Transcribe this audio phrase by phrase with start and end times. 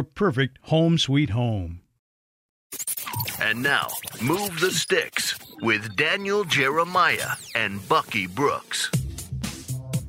[0.00, 1.82] perfect home sweet home.
[3.42, 3.88] And now,
[4.22, 8.90] Move the Sticks with Daniel Jeremiah and Bucky Brooks.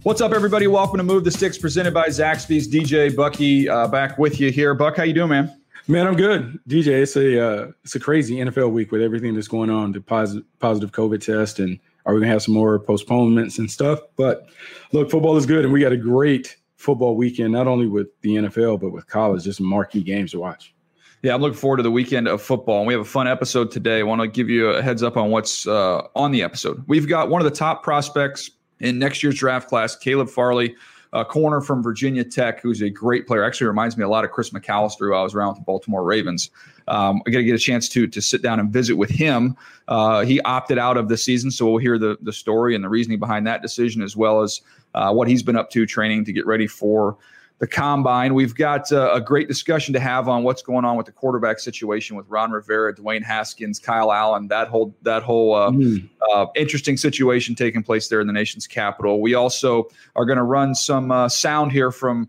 [0.04, 0.68] What's up, everybody?
[0.68, 2.68] Welcome to Move the Sticks, presented by Zaxby's.
[2.68, 4.74] DJ Bucky uh, back with you here.
[4.74, 5.60] Buck, how you doing, man?
[5.88, 6.60] Man, I'm good.
[6.70, 10.00] DJ, it's a uh, it's a crazy NFL week with everything that's going on, the
[10.00, 14.00] positive positive COVID test, and are we gonna have some more postponements and stuff?
[14.16, 14.48] But
[14.94, 18.36] look, football is good, and we got a great football weekend, not only with the
[18.36, 19.44] NFL but with college.
[19.44, 20.74] Just marquee games to watch.
[21.22, 22.80] Yeah, I'm looking forward to the weekend of football.
[22.80, 24.00] And we have a fun episode today.
[24.00, 26.84] I want to give you a heads up on what's uh, on the episode.
[26.88, 28.52] We've got one of the top prospects
[28.82, 30.76] in next year's draft class, Caleb Farley,
[31.14, 33.44] a corner from Virginia Tech, who's a great player.
[33.44, 36.04] Actually, reminds me a lot of Chris McAllister, who I was around with the Baltimore
[36.04, 36.50] Ravens.
[36.88, 39.56] Um, I got to get a chance to to sit down and visit with him.
[39.88, 42.90] Uh, he opted out of the season, so we'll hear the the story and the
[42.90, 44.62] reasoning behind that decision, as well as
[44.96, 47.18] uh, what he's been up to training to get ready for
[47.64, 48.34] the combine.
[48.34, 51.60] We've got uh, a great discussion to have on what's going on with the quarterback
[51.60, 56.10] situation with Ron Rivera, Dwayne Haskins, Kyle Allen, that whole that whole uh, mm.
[56.34, 59.22] uh, interesting situation taking place there in the nation's capital.
[59.22, 59.88] We also
[60.18, 62.28] are going to run some uh, sound here from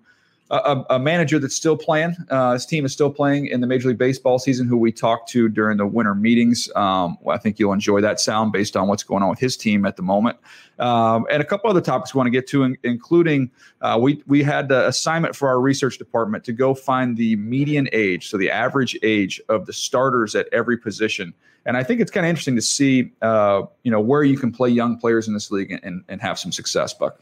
[0.59, 2.16] a, a, manager that's still playing.
[2.31, 5.28] Uh, his team is still playing in the Major League Baseball season, who we talked
[5.31, 6.69] to during the winter meetings.
[6.76, 9.84] Um, I think you'll enjoy that sound based on what's going on with his team
[9.84, 10.38] at the moment.
[10.78, 13.50] Um, and a couple other topics we want to get to, in, including
[13.81, 17.88] uh, we, we had the assignment for our research department to go find the median
[17.92, 21.34] age, so the average age of the starters at every position.
[21.66, 24.53] And I think it's kind of interesting to see, uh, you know, where you can
[24.53, 27.19] play young players in this league and, and have some success, Buck.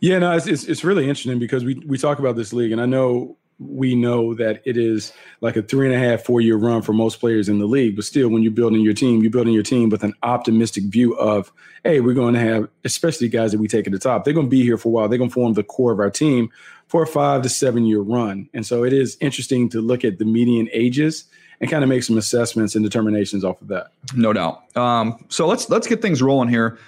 [0.00, 2.80] Yeah, no, it's, it's, it's really interesting because we we talk about this league, and
[2.80, 6.56] I know we know that it is like a three and a half, four year
[6.56, 7.96] run for most players in the league.
[7.96, 11.14] But still, when you're building your team, you're building your team with an optimistic view
[11.16, 11.52] of,
[11.82, 14.46] hey, we're going to have, especially guys that we take at the top, they're going
[14.46, 15.08] to be here for a while.
[15.08, 16.50] They're going to form the core of our team
[16.88, 18.48] for a five to seven year run.
[18.52, 21.24] And so it is interesting to look at the median ages
[21.60, 23.88] and kind of make some assessments and determinations off of that.
[24.14, 24.76] No doubt.
[24.76, 26.78] Um, so let's let's get things rolling here.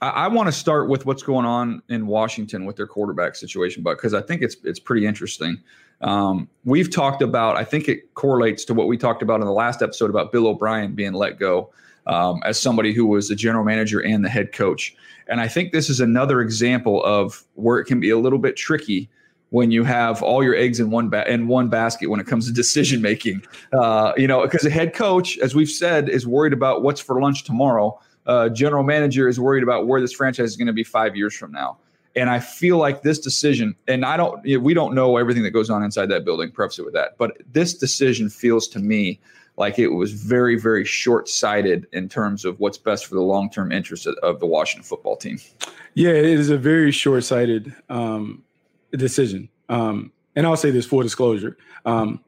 [0.00, 3.96] I, want to start with what's going on in Washington with their quarterback situation, but
[3.96, 5.58] because I think it's it's pretty interesting.
[6.00, 9.52] Um, we've talked about, I think it correlates to what we talked about in the
[9.52, 11.70] last episode about Bill O'Brien being let go
[12.06, 14.94] um, as somebody who was the general manager and the head coach.
[15.26, 18.56] And I think this is another example of where it can be a little bit
[18.56, 19.10] tricky
[19.50, 22.46] when you have all your eggs in one ba- in one basket when it comes
[22.46, 23.42] to decision making.
[23.72, 27.20] Uh, you know, because a head coach, as we've said, is worried about what's for
[27.20, 27.98] lunch tomorrow.
[28.28, 31.34] Uh, general manager is worried about where this franchise is going to be five years
[31.34, 31.78] from now.
[32.14, 35.70] And I feel like this decision, and I don't, we don't know everything that goes
[35.70, 36.50] on inside that building.
[36.50, 39.20] Preface it with that, but this decision feels to me
[39.56, 43.50] like it was very, very short sighted in terms of what's best for the long
[43.50, 45.38] term interest of, of, the Washington football team.
[45.94, 48.44] Yeah, it is a very short sighted um,
[48.92, 49.48] decision.
[49.68, 51.56] Um, and I'll say this for disclosure.
[51.84, 52.22] Um,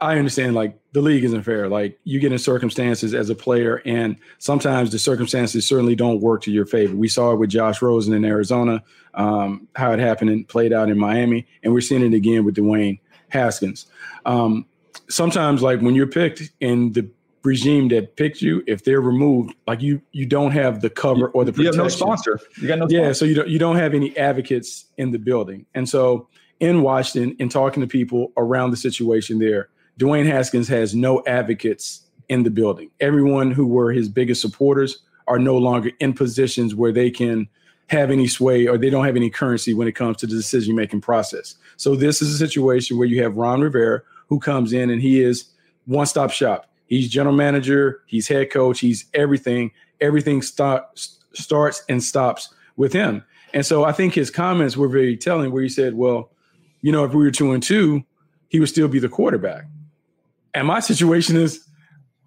[0.00, 1.68] I understand like the league isn't fair.
[1.68, 6.42] Like you get in circumstances as a player, and sometimes the circumstances certainly don't work
[6.42, 6.94] to your favor.
[6.96, 8.82] We saw it with Josh Rosen in Arizona,
[9.12, 12.56] um, how it happened and played out in Miami, and we're seeing it again with
[12.56, 12.98] Dwayne
[13.28, 13.86] Haskins.
[14.24, 14.64] Um,
[15.08, 17.08] sometimes, like when you're picked and the
[17.42, 21.44] regime that picked you, if they're removed, like you, you don't have the cover or
[21.44, 21.74] the protection.
[21.74, 22.40] You have no sponsor.
[22.56, 22.88] You got no.
[22.88, 22.96] Sponsor.
[22.96, 26.28] Yeah, so you don't you don't have any advocates in the building, and so
[26.60, 29.68] in Washington, in talking to people around the situation there
[29.98, 32.90] Dwayne Haskins has no advocates in the building.
[33.00, 37.48] Everyone who were his biggest supporters are no longer in positions where they can
[37.88, 40.74] have any sway or they don't have any currency when it comes to the decision
[40.74, 41.56] making process.
[41.76, 45.22] So this is a situation where you have Ron Rivera who comes in and he
[45.22, 45.44] is
[45.86, 46.70] one stop shop.
[46.86, 49.70] He's general manager, he's head coach, he's everything.
[50.00, 50.84] Everything start,
[51.34, 53.24] starts and stops with him.
[53.52, 56.30] And so I think his comments were very telling where he said, well,
[56.82, 58.04] you know, if we were two and two,
[58.48, 59.64] he would still be the quarterback.
[60.54, 61.66] And my situation is,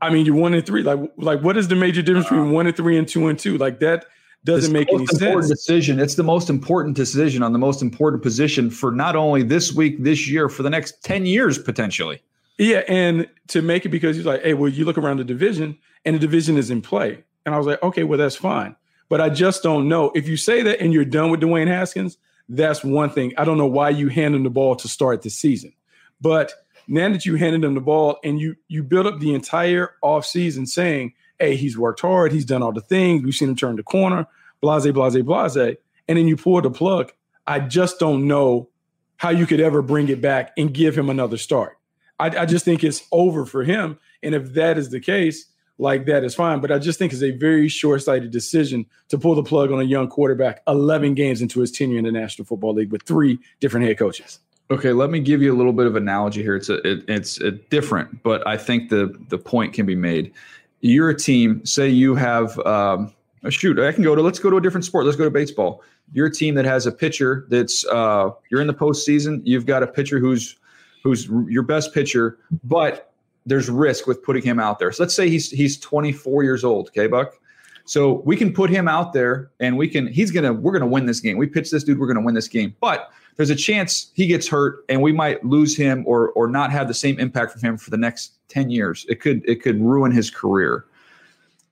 [0.01, 0.83] I mean, you're one and three.
[0.83, 3.57] Like, like what is the major difference between one and three and two and two?
[3.57, 4.05] Like that
[4.43, 5.47] doesn't make any sense.
[5.47, 5.99] Decision.
[5.99, 10.03] It's the most important decision on the most important position for not only this week,
[10.03, 12.21] this year, for the next ten years potentially.
[12.57, 15.77] Yeah, and to make it because he's like, hey, well, you look around the division
[16.05, 18.75] and the division is in play, and I was like, okay, well, that's fine,
[19.09, 22.17] but I just don't know if you say that and you're done with Dwayne Haskins.
[22.49, 23.33] That's one thing.
[23.37, 25.73] I don't know why you hand him the ball to start the season,
[26.21, 26.53] but
[26.87, 30.67] now that you handed him the ball and you you built up the entire offseason
[30.67, 33.83] saying, hey, he's worked hard, he's done all the things, we've seen him turn the
[33.83, 34.27] corner,
[34.61, 37.11] blase, blase, blase, and then you pull the plug.
[37.45, 38.69] I just don't know
[39.17, 41.77] how you could ever bring it back and give him another start.
[42.19, 43.99] I, I just think it's over for him.
[44.23, 45.45] And if that is the case,
[45.77, 46.59] like that is fine.
[46.59, 49.83] But I just think it's a very short-sighted decision to pull the plug on a
[49.83, 53.85] young quarterback 11 games into his tenure in the National Football League with three different
[53.85, 54.39] head coaches.
[54.69, 56.55] Okay, let me give you a little bit of analogy here.
[56.55, 60.33] It's a, it, it's a different, but I think the the point can be made.
[60.81, 61.65] You're a team.
[61.65, 63.13] Say you have um,
[63.49, 63.79] shoot.
[63.79, 65.05] I can go to let's go to a different sport.
[65.05, 65.83] Let's go to baseball.
[66.13, 69.41] You're a team that has a pitcher that's uh, you're in the postseason.
[69.45, 70.57] You've got a pitcher who's
[71.01, 73.13] who's your best pitcher, but
[73.45, 74.91] there's risk with putting him out there.
[74.91, 76.89] So let's say he's he's 24 years old.
[76.89, 77.35] Okay, Buck.
[77.85, 80.07] So we can put him out there, and we can.
[80.07, 80.51] He's gonna.
[80.51, 81.37] We're gonna win this game.
[81.37, 81.99] We pitch this dude.
[81.99, 85.43] We're gonna win this game, but there's a chance he gets hurt and we might
[85.45, 88.69] lose him or or not have the same impact from him for the next 10
[88.69, 89.05] years.
[89.07, 90.85] It could it could ruin his career.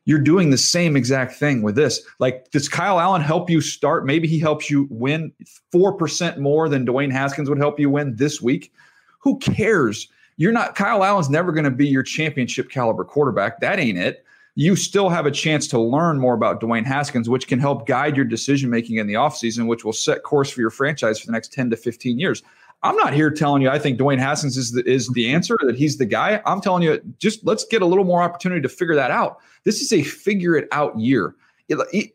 [0.08, 2.00] You're doing the same exact thing with this.
[2.20, 4.06] Like, does Kyle Allen help you start?
[4.06, 5.32] Maybe he helps you win
[5.74, 8.72] 4% more than Dwayne Haskins would help you win this week.
[9.18, 10.08] Who cares?
[10.38, 13.60] You're not, Kyle Allen's never going to be your championship caliber quarterback.
[13.62, 14.25] That ain't it
[14.56, 18.16] you still have a chance to learn more about Dwayne Haskins, which can help guide
[18.16, 21.34] your decision making in the offseason, which will set course for your franchise for the
[21.34, 22.42] next 10 to 15 years.
[22.82, 25.76] I'm not here telling you I think Dwayne Haskins is the, is the answer, that
[25.76, 26.42] he's the guy.
[26.46, 29.40] I'm telling you, just let's get a little more opportunity to figure that out.
[29.64, 31.36] This is a figure it out year.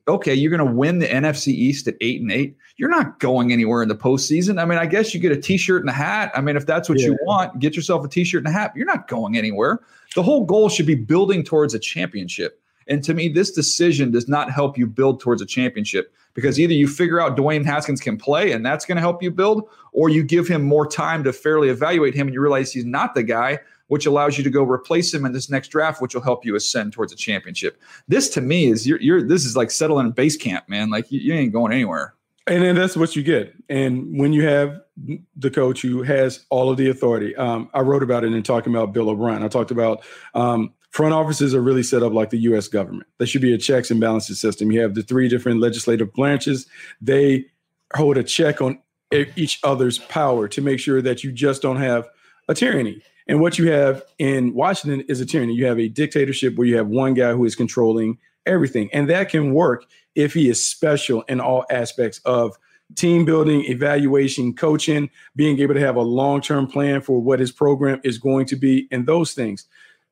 [0.08, 2.56] Okay, you're going to win the NFC East at eight and eight.
[2.80, 4.58] You're not going anywhere in the postseason.
[4.58, 6.32] I mean, I guess you get a T-shirt and a hat.
[6.34, 7.08] I mean, if that's what yeah.
[7.08, 8.72] you want, get yourself a T-shirt and a hat.
[8.74, 9.80] You're not going anywhere.
[10.14, 12.58] The whole goal should be building towards a championship.
[12.88, 16.72] And to me, this decision does not help you build towards a championship because either
[16.72, 20.08] you figure out Dwayne Haskins can play and that's going to help you build, or
[20.08, 23.22] you give him more time to fairly evaluate him and you realize he's not the
[23.22, 23.58] guy,
[23.88, 26.56] which allows you to go replace him in this next draft, which will help you
[26.56, 27.78] ascend towards a championship.
[28.08, 30.88] This to me is you're, you're this is like settling in base camp, man.
[30.88, 32.14] Like you, you ain't going anywhere.
[32.50, 33.54] And then that's what you get.
[33.68, 34.80] And when you have
[35.36, 38.74] the coach who has all of the authority, um, I wrote about it in talking
[38.74, 39.44] about Bill O'Brien.
[39.44, 40.02] I talked about
[40.34, 42.66] um, front offices are really set up like the U.S.
[42.66, 43.06] government.
[43.18, 44.72] There should be a checks and balances system.
[44.72, 46.66] You have the three different legislative branches.
[47.00, 47.46] They
[47.94, 48.80] hold a check on
[49.12, 52.08] each other's power to make sure that you just don't have
[52.48, 53.00] a tyranny.
[53.28, 55.54] And what you have in Washington is a tyranny.
[55.54, 58.90] You have a dictatorship where you have one guy who is controlling everything.
[58.92, 62.56] And that can work if he is special in all aspects of
[62.96, 67.52] team building, evaluation, coaching, being able to have a long term plan for what his
[67.52, 69.66] program is going to be, and those things.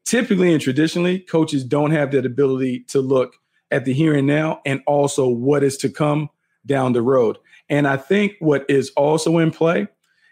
[0.04, 3.34] Typically and traditionally, coaches don't have that ability to look
[3.70, 6.30] at the here and now and also what is to come
[6.64, 7.36] down the road.
[7.68, 9.88] And I think what is also in play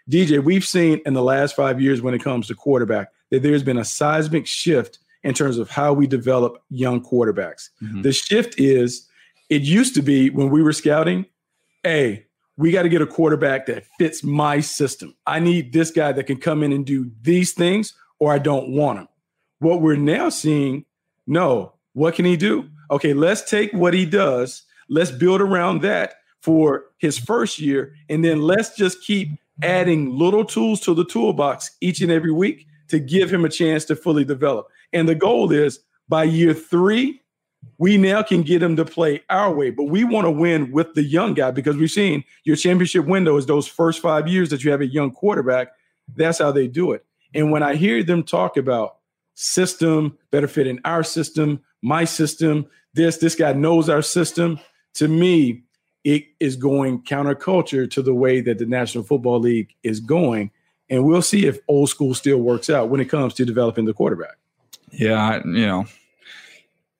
[0.09, 3.63] DJ, we've seen in the last five years when it comes to quarterback that there's
[3.63, 7.69] been a seismic shift in terms of how we develop young quarterbacks.
[7.83, 8.03] Mm-hmm.
[8.03, 9.07] The shift is
[9.49, 11.25] it used to be when we were scouting,
[11.83, 12.25] hey,
[12.57, 15.15] we got to get a quarterback that fits my system.
[15.25, 18.69] I need this guy that can come in and do these things, or I don't
[18.69, 19.07] want him.
[19.59, 20.85] What we're now seeing,
[21.27, 22.69] no, what can he do?
[22.89, 28.23] Okay, let's take what he does, let's build around that for his first year, and
[28.23, 29.29] then let's just keep
[29.61, 33.85] adding little tools to the toolbox each and every week to give him a chance
[33.85, 34.67] to fully develop.
[34.93, 37.21] And the goal is by year three,
[37.77, 39.69] we now can get him to play our way.
[39.69, 43.37] But we want to win with the young guy because we've seen your championship window
[43.37, 45.69] is those first five years that you have a young quarterback.
[46.15, 47.05] That's how they do it.
[47.33, 48.97] And when I hear them talk about
[49.35, 54.59] system, better fit in our system, my system, this, this guy knows our system,
[54.95, 55.63] to me,
[56.03, 60.51] it is going counterculture to the way that the National Football League is going.
[60.89, 63.93] And we'll see if old school still works out when it comes to developing the
[63.93, 64.37] quarterback.
[64.91, 65.85] Yeah, you know,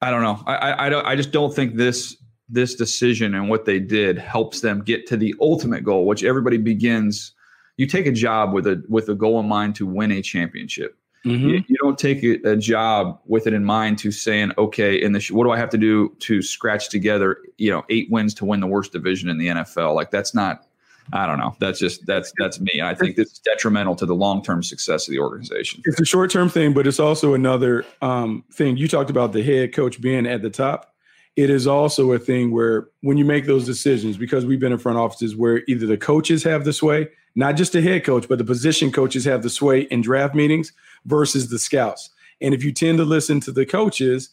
[0.00, 0.42] I don't know.
[0.46, 1.06] I, I, I don't.
[1.06, 2.16] I just don't think this
[2.48, 6.56] this decision and what they did helps them get to the ultimate goal, which everybody
[6.56, 7.32] begins.
[7.76, 10.96] You take a job with a with a goal in mind to win a championship.
[11.24, 11.48] Mm-hmm.
[11.48, 15.12] You, you, don't take a, a, job with it in mind to saying, okay, in
[15.12, 18.44] this, what do I have to do to scratch together, you know, eight wins to
[18.44, 19.96] win the worst division in the NFL?
[19.96, 20.67] Like that's not.
[21.12, 21.56] I don't know.
[21.58, 22.82] That's just that's that's me.
[22.82, 25.82] I think this is detrimental to the long term success of the organization.
[25.84, 28.76] It's a short term thing, but it's also another um, thing.
[28.76, 30.94] You talked about the head coach being at the top.
[31.36, 34.78] It is also a thing where when you make those decisions, because we've been in
[34.78, 38.38] front offices where either the coaches have the sway, not just the head coach, but
[38.38, 40.72] the position coaches have the sway in draft meetings
[41.04, 42.10] versus the scouts.
[42.40, 44.30] And if you tend to listen to the coaches,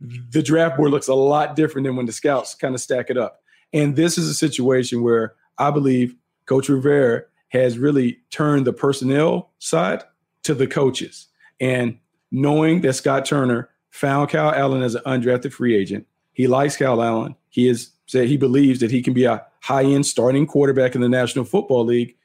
[0.00, 3.16] the draft board looks a lot different than when the scouts kind of stack it
[3.16, 3.42] up.
[3.72, 6.14] And this is a situation where I believe
[6.46, 10.02] Coach Rivera has really turned the personnel side
[10.42, 11.28] to the coaches.
[11.60, 11.98] And
[12.30, 17.02] knowing that Scott Turner found Kyle Allen as an undrafted free agent, he likes Kyle
[17.02, 17.34] Allen.
[17.48, 21.00] He has said he believes that he can be a high end starting quarterback in
[21.00, 22.16] the National Football League.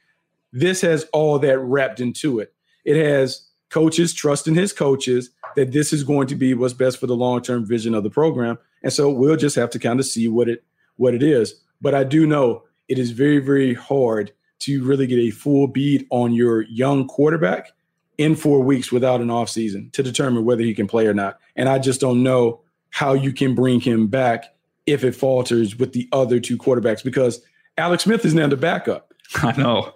[0.52, 2.54] This has all that wrapped into it.
[2.84, 7.08] It has coaches trusting his coaches that this is going to be what's best for
[7.08, 8.58] the long-term vision of the program.
[8.84, 10.64] And so we'll just have to kind of see what it
[10.98, 11.56] what it is.
[11.80, 16.06] But I do know it is very, very hard to really get a full beat
[16.10, 17.72] on your young quarterback
[18.18, 21.40] in four weeks without an offseason to determine whether he can play or not.
[21.56, 24.54] And I just don't know how you can bring him back
[24.86, 27.42] if it falters with the other two quarterbacks because
[27.78, 29.14] Alex Smith is now the backup.
[29.36, 29.94] I know.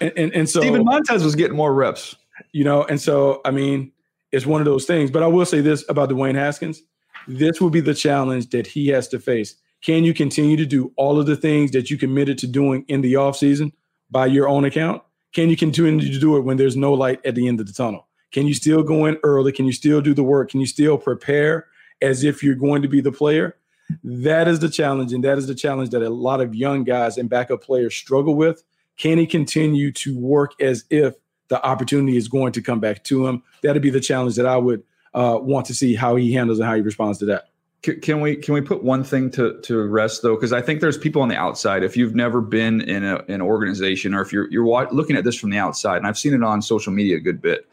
[0.00, 2.14] And, and, and so Steven Montez was getting more reps
[2.52, 3.92] you know, and so I mean,
[4.32, 5.10] it's one of those things.
[5.10, 6.82] But I will say this about Dwayne Haskins:
[7.28, 9.56] this will be the challenge that he has to face.
[9.84, 13.02] Can you continue to do all of the things that you committed to doing in
[13.02, 13.72] the offseason
[14.10, 15.02] by your own account?
[15.34, 17.72] Can you continue to do it when there's no light at the end of the
[17.72, 18.06] tunnel?
[18.32, 19.52] Can you still go in early?
[19.52, 20.50] Can you still do the work?
[20.50, 21.66] Can you still prepare
[22.00, 23.56] as if you're going to be the player?
[24.02, 25.12] That is the challenge.
[25.12, 28.34] And that is the challenge that a lot of young guys and backup players struggle
[28.34, 28.64] with.
[28.96, 31.14] Can he continue to work as if
[31.48, 33.42] the opportunity is going to come back to him.
[33.62, 36.66] That'd be the challenge that I would uh, want to see how he handles and
[36.66, 37.50] how he responds to that.
[37.84, 40.34] Can we can we put one thing to to rest though?
[40.34, 41.82] Because I think there's people on the outside.
[41.82, 45.36] If you've never been in a, an organization, or if you're you're looking at this
[45.36, 47.68] from the outside, and I've seen it on social media a good bit,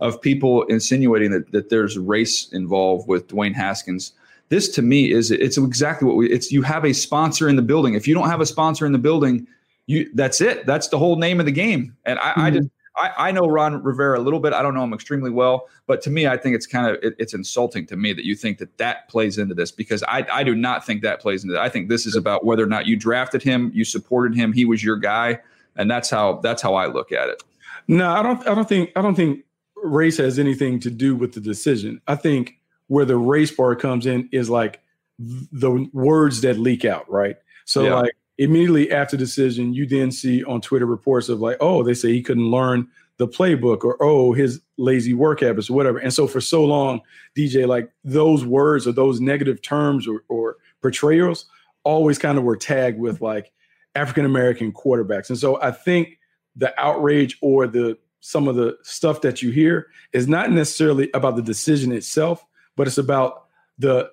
[0.00, 4.12] of people insinuating that that there's race involved with Dwayne Haskins.
[4.48, 6.28] This to me is it's exactly what we.
[6.28, 7.94] It's you have a sponsor in the building.
[7.94, 9.46] If you don't have a sponsor in the building,
[9.86, 10.66] you that's it.
[10.66, 11.96] That's the whole name of the game.
[12.04, 12.40] And I, mm-hmm.
[12.40, 14.52] I just I, I know Ron Rivera a little bit.
[14.52, 17.14] I don't know him extremely well, but to me, I think it's kind of it,
[17.18, 20.44] it's insulting to me that you think that that plays into this because I I
[20.44, 21.60] do not think that plays into it.
[21.60, 24.64] I think this is about whether or not you drafted him, you supported him, he
[24.64, 25.40] was your guy,
[25.76, 27.42] and that's how that's how I look at it.
[27.88, 28.46] No, I don't.
[28.46, 28.90] I don't think.
[28.96, 29.44] I don't think
[29.76, 32.00] race has anything to do with the decision.
[32.06, 34.80] I think where the race part comes in is like
[35.18, 37.36] the words that leak out, right?
[37.64, 37.94] So yeah.
[37.94, 42.12] like immediately after decision, you then see on Twitter reports of like, oh, they say
[42.12, 45.98] he couldn't learn the playbook or oh, his lazy work habits or whatever.
[45.98, 47.00] And so for so long,
[47.36, 51.46] DJ, like those words or those negative terms or, or portrayals
[51.84, 53.52] always kind of were tagged with like
[53.94, 55.28] African American quarterbacks.
[55.28, 56.18] And so I think
[56.56, 61.34] the outrage or the some of the stuff that you hear is not necessarily about
[61.34, 62.44] the decision itself,
[62.76, 63.46] but it's about
[63.78, 64.08] the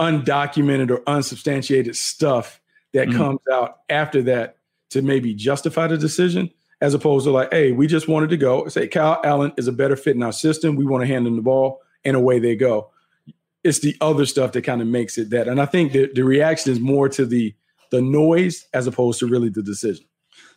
[0.00, 2.60] undocumented or unsubstantiated stuff
[2.98, 3.16] that mm-hmm.
[3.16, 4.56] comes out after that
[4.90, 6.50] to maybe justify the decision,
[6.80, 8.66] as opposed to like, hey, we just wanted to go.
[8.66, 10.74] Say Kyle Allen is a better fit in our system.
[10.74, 12.90] We want to hand him the ball, and away they go.
[13.62, 15.46] It's the other stuff that kind of makes it that.
[15.46, 17.54] And I think the, the reaction is more to the
[17.90, 20.04] the noise as opposed to really the decision.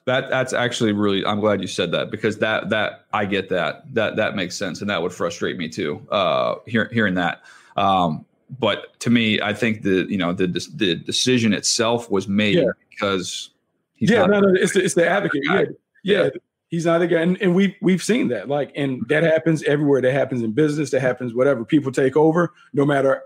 [0.05, 1.23] That that's actually really.
[1.23, 4.81] I'm glad you said that because that that I get that that that makes sense
[4.81, 6.07] and that would frustrate me too.
[6.09, 7.43] Uh, hear, hearing that.
[7.77, 8.25] Um,
[8.59, 12.71] but to me, I think the you know the the decision itself was made yeah.
[12.89, 13.51] because
[13.97, 15.43] yeah, no, no, it's the, it's the advocate.
[15.45, 15.63] Yeah,
[16.03, 16.29] yeah,
[16.69, 18.49] he's not a guy, and, and we we've seen that.
[18.49, 20.01] Like, and that happens everywhere.
[20.01, 20.91] That happens in business.
[20.91, 21.63] That happens whatever.
[21.63, 23.21] People take over, no matter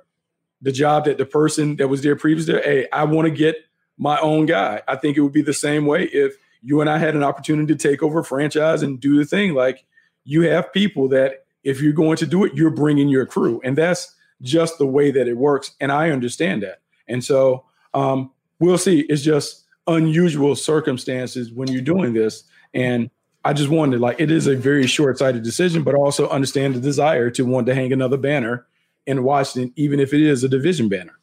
[0.62, 2.62] the job that the person that was there previously.
[2.62, 3.56] Hey, I want to get
[3.98, 4.82] my own guy.
[4.88, 7.74] I think it would be the same way if you and I had an opportunity
[7.74, 9.54] to take over a franchise and do the thing.
[9.54, 9.86] Like,
[10.24, 13.78] you have people that if you're going to do it, you're bringing your crew, and
[13.78, 15.72] that's just the way that it works.
[15.80, 16.82] And I understand that.
[17.08, 19.02] And so um, we'll see.
[19.02, 22.44] It's just unusual circumstances when you're doing this.
[22.74, 23.10] And
[23.44, 26.80] I just wanted, like, it is a very short sighted decision, but also understand the
[26.80, 28.66] desire to want to hang another banner
[29.06, 31.14] in Washington, even if it is a division banner.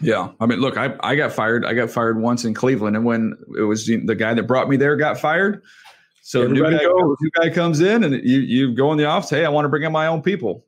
[0.00, 0.30] Yeah.
[0.38, 1.64] I mean, look, I, I got fired.
[1.64, 2.94] I got fired once in Cleveland.
[2.94, 5.62] And when it was the guy that brought me there got fired.
[6.22, 9.30] So new guy, new guy, comes in and you, you go in the office.
[9.30, 10.64] Hey, I want to bring in my own people.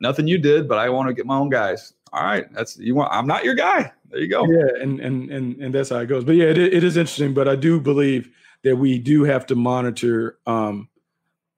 [0.00, 1.94] Nothing you did, but I want to get my own guys.
[2.12, 2.52] All right.
[2.52, 4.46] That's you want, I'm not your guy there you go.
[4.46, 6.24] Yeah, and and and and that's how it goes.
[6.24, 7.34] But yeah, it, it is interesting.
[7.34, 8.30] But I do believe
[8.64, 10.88] that we do have to monitor um,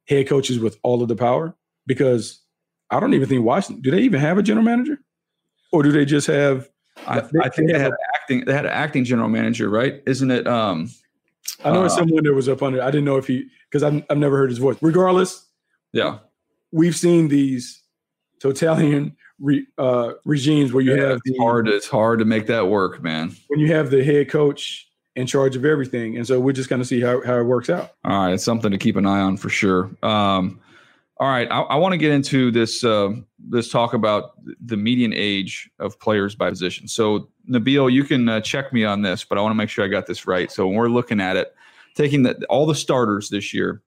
[0.08, 1.54] head coaches with all of the power
[1.86, 2.40] because
[2.90, 4.98] I don't even think Washington do they even have a general manager,
[5.72, 6.68] or do they just have?
[7.06, 8.44] I, they, I think they, they had acting.
[8.44, 10.02] They had an acting general manager, right?
[10.06, 10.46] Isn't it?
[10.46, 10.90] Um,
[11.64, 12.82] I know uh, someone that was up under.
[12.82, 14.76] I didn't know if he because I've, I've never heard his voice.
[14.80, 15.46] Regardless,
[15.92, 16.18] yeah,
[16.72, 17.80] we've seen these
[18.40, 21.68] totalitarian re, uh, regimes where you yeah, have it's hard.
[21.68, 23.34] It's hard to make that work, man.
[23.48, 26.82] When you have the head coach in charge of everything, and so we're just going
[26.82, 27.92] to see how how it works out.
[28.04, 29.90] All right, it's something to keep an eye on for sure.
[30.02, 30.60] Um,
[31.18, 34.32] all right, I, I want to get into this uh, this talk about
[34.64, 36.88] the median age of players by position.
[36.88, 39.84] So Nabil, you can uh, check me on this, but I want to make sure
[39.84, 40.50] I got this right.
[40.50, 41.54] So when we're looking at it,
[41.94, 43.82] taking the, all the starters this year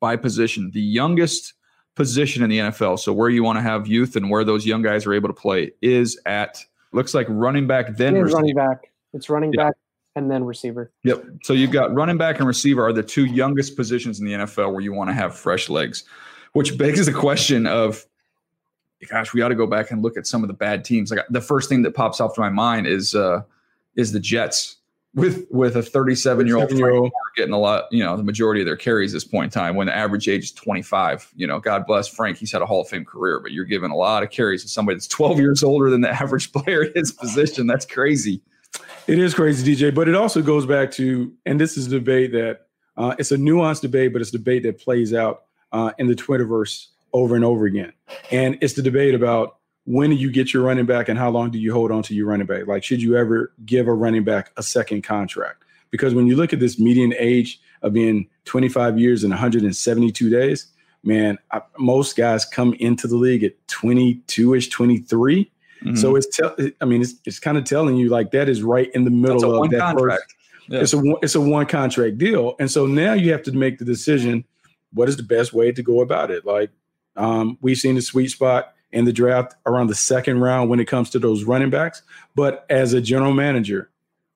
[0.00, 1.54] by position, the youngest
[1.96, 3.00] position in the NFL.
[3.00, 5.34] So where you want to have youth and where those young guys are able to
[5.34, 8.92] play is at looks like running back then running back.
[9.12, 9.74] It's running back
[10.14, 10.92] and then receiver.
[11.02, 11.24] Yep.
[11.42, 14.72] So you've got running back and receiver are the two youngest positions in the NFL
[14.72, 16.04] where you want to have fresh legs,
[16.52, 18.06] which begs the question of
[19.10, 21.10] gosh, we ought to go back and look at some of the bad teams.
[21.10, 23.42] Like the first thing that pops off to my mind is uh
[23.96, 24.75] is the Jets
[25.16, 26.70] with with a 37 year old
[27.36, 29.86] getting a lot, you know, the majority of their carries this point in time when
[29.86, 31.32] the average age is 25.
[31.34, 33.90] You know, God bless Frank, he's had a Hall of Fame career, but you're giving
[33.90, 36.92] a lot of carries to somebody that's 12 years older than the average player in
[36.94, 37.66] his position.
[37.66, 38.42] That's crazy.
[39.06, 42.32] It is crazy, DJ, but it also goes back to, and this is a debate
[42.32, 46.08] that uh, it's a nuanced debate, but it's a debate that plays out uh, in
[46.08, 47.92] the Twitterverse over and over again.
[48.30, 49.55] And it's the debate about
[49.86, 52.14] when do you get your running back and how long do you hold on to
[52.14, 52.66] your running back?
[52.66, 55.64] Like, should you ever give a running back a second contract?
[55.90, 60.66] Because when you look at this median age of being 25 years and 172 days,
[61.04, 65.50] man, I, most guys come into the league at 22 ish, 23.
[65.84, 65.94] Mm-hmm.
[65.94, 68.90] So it's, te- I mean, it's, it's kind of telling you like that is right
[68.92, 70.22] in the middle of that contract.
[70.22, 70.34] First,
[70.68, 70.80] yeah.
[70.80, 73.84] It's a it's a one contract deal, and so now you have to make the
[73.84, 74.44] decision.
[74.92, 76.44] What is the best way to go about it?
[76.44, 76.70] Like
[77.14, 80.86] um, we've seen the sweet spot in the draft around the second round when it
[80.86, 82.02] comes to those running backs.
[82.34, 83.90] But as a general manager,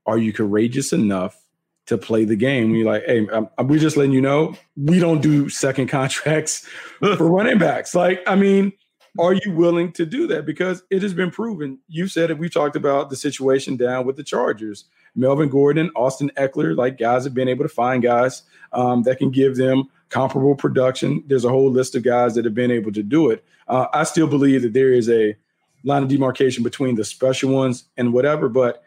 [0.04, 1.42] are you courageous enough
[1.86, 2.74] to play the game?
[2.74, 6.68] You're like, hey, I'm, I'm, we're just letting you know we don't do second contracts
[6.98, 7.94] for running backs.
[7.94, 8.72] Like, I mean,
[9.18, 10.44] are you willing to do that?
[10.44, 11.78] Because it has been proven.
[11.88, 12.38] You said it.
[12.38, 14.84] We talked about the situation down with the Chargers.
[15.16, 18.42] Melvin Gordon, Austin Ekeler, like guys have been able to find guys
[18.72, 21.24] um, that can give them comparable production.
[21.26, 23.42] There's a whole list of guys that have been able to do it.
[23.70, 25.36] Uh, I still believe that there is a
[25.84, 28.82] line of demarcation between the special ones and whatever, but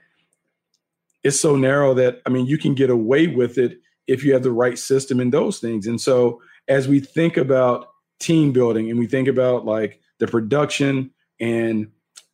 [1.23, 4.43] it's so narrow that I mean you can get away with it if you have
[4.43, 5.87] the right system and those things.
[5.87, 7.87] And so as we think about
[8.19, 11.89] team building and we think about like the production and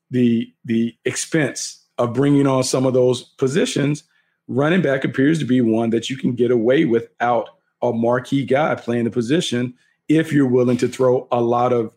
[0.09, 4.03] the the expense of bringing on some of those positions,
[4.47, 7.49] running back appears to be one that you can get away without
[7.83, 9.75] a marquee guy playing the position
[10.07, 11.93] if you're willing to throw a lot of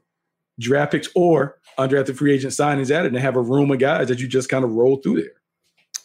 [0.63, 4.09] draft picks or undrafted free agent signings at it and have a room of guys
[4.09, 5.33] that you just kind of roll through there.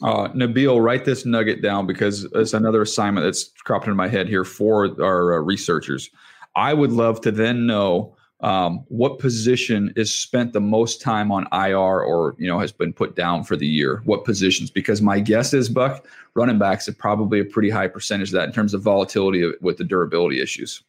[0.02, 4.28] Uh, Nabil, write this nugget down because it's another assignment that's cropped in my head
[4.28, 6.10] here for our uh, researchers.
[6.56, 11.48] I would love to then know um, what position is spent the most time on
[11.52, 14.02] IR or you know has been put down for the year.
[14.06, 14.70] What positions?
[14.70, 18.48] Because my guess is Buck running backs are probably a pretty high percentage of that
[18.48, 20.84] in terms of volatility with the durability issues.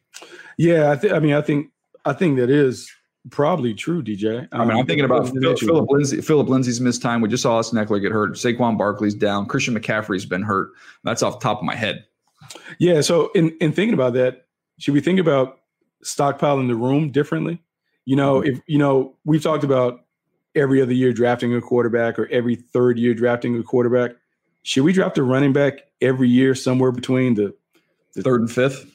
[0.57, 1.71] Yeah, I, th- I mean, I think
[2.05, 2.91] I think that is
[3.29, 4.47] probably true, DJ.
[4.51, 6.21] I mean, I'm um, thinking about Phil, Philip Lindsay.
[6.21, 7.21] Philip Lindsay's missed time.
[7.21, 8.31] We just saw Austin Ekeler get hurt.
[8.31, 9.45] Saquon Barkley's down.
[9.45, 10.71] Christian McCaffrey's been hurt.
[11.03, 12.05] That's off the top of my head.
[12.79, 13.01] Yeah.
[13.01, 14.45] So in in thinking about that,
[14.79, 15.59] should we think about
[16.03, 17.61] stockpiling the room differently?
[18.05, 18.49] You know, mm-hmm.
[18.49, 20.05] if you know, we've talked about
[20.55, 24.11] every other year drafting a quarterback or every third year drafting a quarterback.
[24.63, 27.55] Should we draft a running back every year somewhere between the,
[28.13, 28.85] the third and fifth?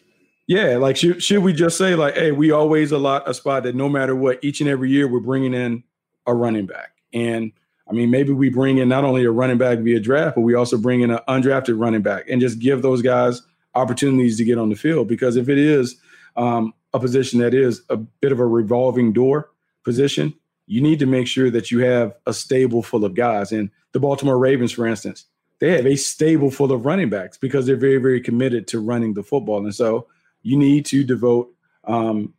[0.46, 3.74] Yeah, like should should we just say like, hey, we always allot a spot that
[3.74, 5.84] no matter what, each and every year we're bringing in
[6.26, 7.52] a running back, and
[7.88, 10.54] I mean maybe we bring in not only a running back via draft, but we
[10.54, 13.40] also bring in an undrafted running back and just give those guys
[13.74, 15.96] opportunities to get on the field because if it is
[16.36, 19.50] um, a position that is a bit of a revolving door
[19.82, 20.34] position,
[20.66, 23.52] you need to make sure that you have a stable full of guys.
[23.52, 25.26] And the Baltimore Ravens, for instance,
[25.58, 29.14] they have a stable full of running backs because they're very, very committed to running
[29.14, 29.58] the football.
[29.58, 30.06] And so
[30.44, 31.52] you need to devote
[31.84, 32.32] um,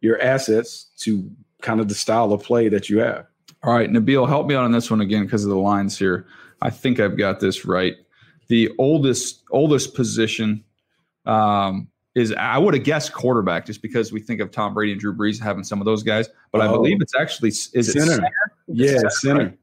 [0.00, 3.26] your assets to kind of the style of play that you have.
[3.62, 6.26] All right, Nabil, help me out on this one again because of the lines here.
[6.62, 7.96] I think I've got this right.
[8.48, 10.64] The oldest oldest position
[11.26, 15.00] um, is I would have guessed quarterback just because we think of Tom Brady and
[15.00, 16.64] Drew Brees having some of those guys, but oh.
[16.64, 18.12] I believe it's actually is it center?
[18.12, 18.30] center?
[18.68, 19.10] Yeah, center.
[19.10, 19.58] center.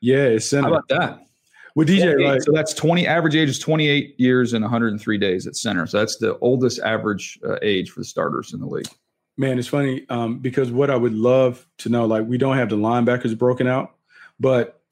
[0.00, 0.68] Yeah, it's center.
[0.68, 1.23] How about that?
[1.74, 2.40] With DJ, right?
[2.42, 5.86] So that's 20 average age is 28 years and 103 days at center.
[5.86, 8.88] So that's the oldest average uh, age for the starters in the league.
[9.36, 12.68] Man, it's funny um, because what I would love to know, like we don't have
[12.68, 13.96] the linebackers broken out,
[14.38, 14.82] but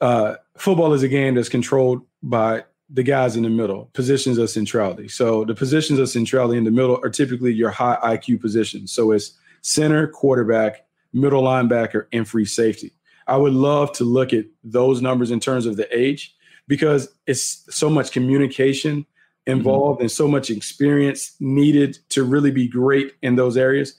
[0.00, 4.50] uh, football is a game that's controlled by the guys in the middle, positions of
[4.50, 5.06] centrality.
[5.06, 8.92] So the positions of centrality in the middle are typically your high IQ positions.
[8.92, 12.92] So it's center, quarterback, middle linebacker, and free safety.
[13.26, 16.34] I would love to look at those numbers in terms of the age
[16.68, 19.06] because it's so much communication
[19.46, 20.02] involved mm-hmm.
[20.02, 23.96] and so much experience needed to really be great in those areas.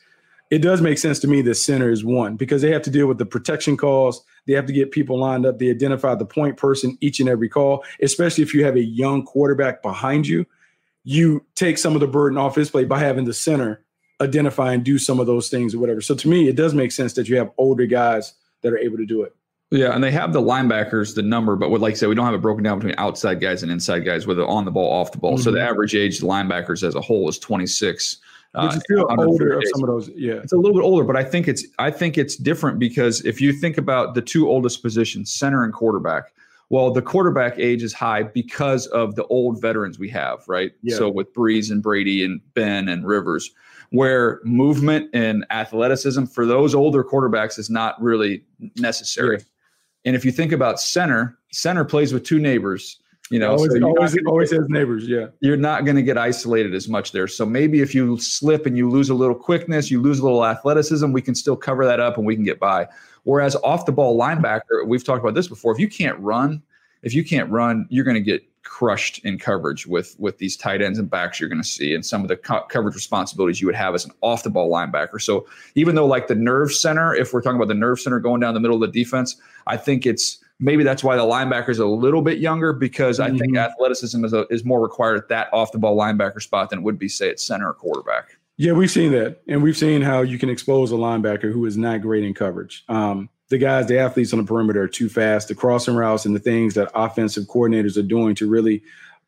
[0.49, 3.07] It does make sense to me that center is one because they have to deal
[3.07, 4.23] with the protection calls.
[4.45, 5.57] They have to get people lined up.
[5.57, 9.23] They identify the point person each and every call, especially if you have a young
[9.23, 10.45] quarterback behind you.
[11.03, 13.83] You take some of the burden off his plate by having the center
[14.21, 16.01] identify and do some of those things or whatever.
[16.01, 18.97] So to me, it does make sense that you have older guys that are able
[18.97, 19.35] to do it.
[19.73, 22.25] Yeah, and they have the linebackers, the number, but what like I said, we don't
[22.25, 25.11] have it broken down between outside guys and inside guys, whether on the ball, off
[25.11, 25.33] the ball.
[25.33, 25.41] Mm-hmm.
[25.41, 25.67] So the mm-hmm.
[25.67, 28.17] average age of linebackers as a whole is 26.
[28.53, 30.11] Which uh, is still older of some of those.
[30.15, 33.25] Yeah, it's a little bit older, but I think it's I think it's different because
[33.25, 36.33] if you think about the two oldest positions, center and quarterback.
[36.69, 40.71] Well, the quarterback age is high because of the old veterans we have, right?
[40.81, 40.97] Yeah.
[40.97, 43.51] So with Brees and Brady and Ben and Rivers
[43.93, 48.43] where movement and athleticism for those older quarterbacks is not really
[48.75, 49.37] necessary.
[49.37, 49.43] Yeah.
[50.05, 52.99] And if you think about center, center plays with two neighbors.
[53.29, 55.07] You know, always, so always, always has neighbors.
[55.07, 57.27] Yeah, you're not going to get isolated as much there.
[57.27, 60.43] So maybe if you slip and you lose a little quickness, you lose a little
[60.43, 62.87] athleticism, we can still cover that up and we can get by.
[63.23, 65.71] Whereas off the ball linebacker, we've talked about this before.
[65.71, 66.63] If you can't run,
[67.03, 70.81] if you can't run, you're going to get crushed in coverage with with these tight
[70.81, 73.67] ends and backs you're going to see and some of the co- coverage responsibilities you
[73.67, 75.21] would have as an off the ball linebacker.
[75.21, 75.45] So
[75.75, 78.53] even though like the nerve center, if we're talking about the nerve center going down
[78.53, 79.35] the middle of the defense,
[79.67, 83.29] I think it's maybe that's why the linebacker is a little bit younger because I
[83.29, 83.37] mm-hmm.
[83.37, 86.79] think athleticism is, a, is more required at that off the ball linebacker spot than
[86.79, 88.37] it would be say at center or quarterback.
[88.55, 91.75] Yeah, we've seen that, and we've seen how you can expose a linebacker who is
[91.75, 92.85] not great in coverage.
[92.87, 95.47] Um, the guys, the athletes on the perimeter are too fast.
[95.47, 98.81] The crossing routes and the things that offensive coordinators are doing to really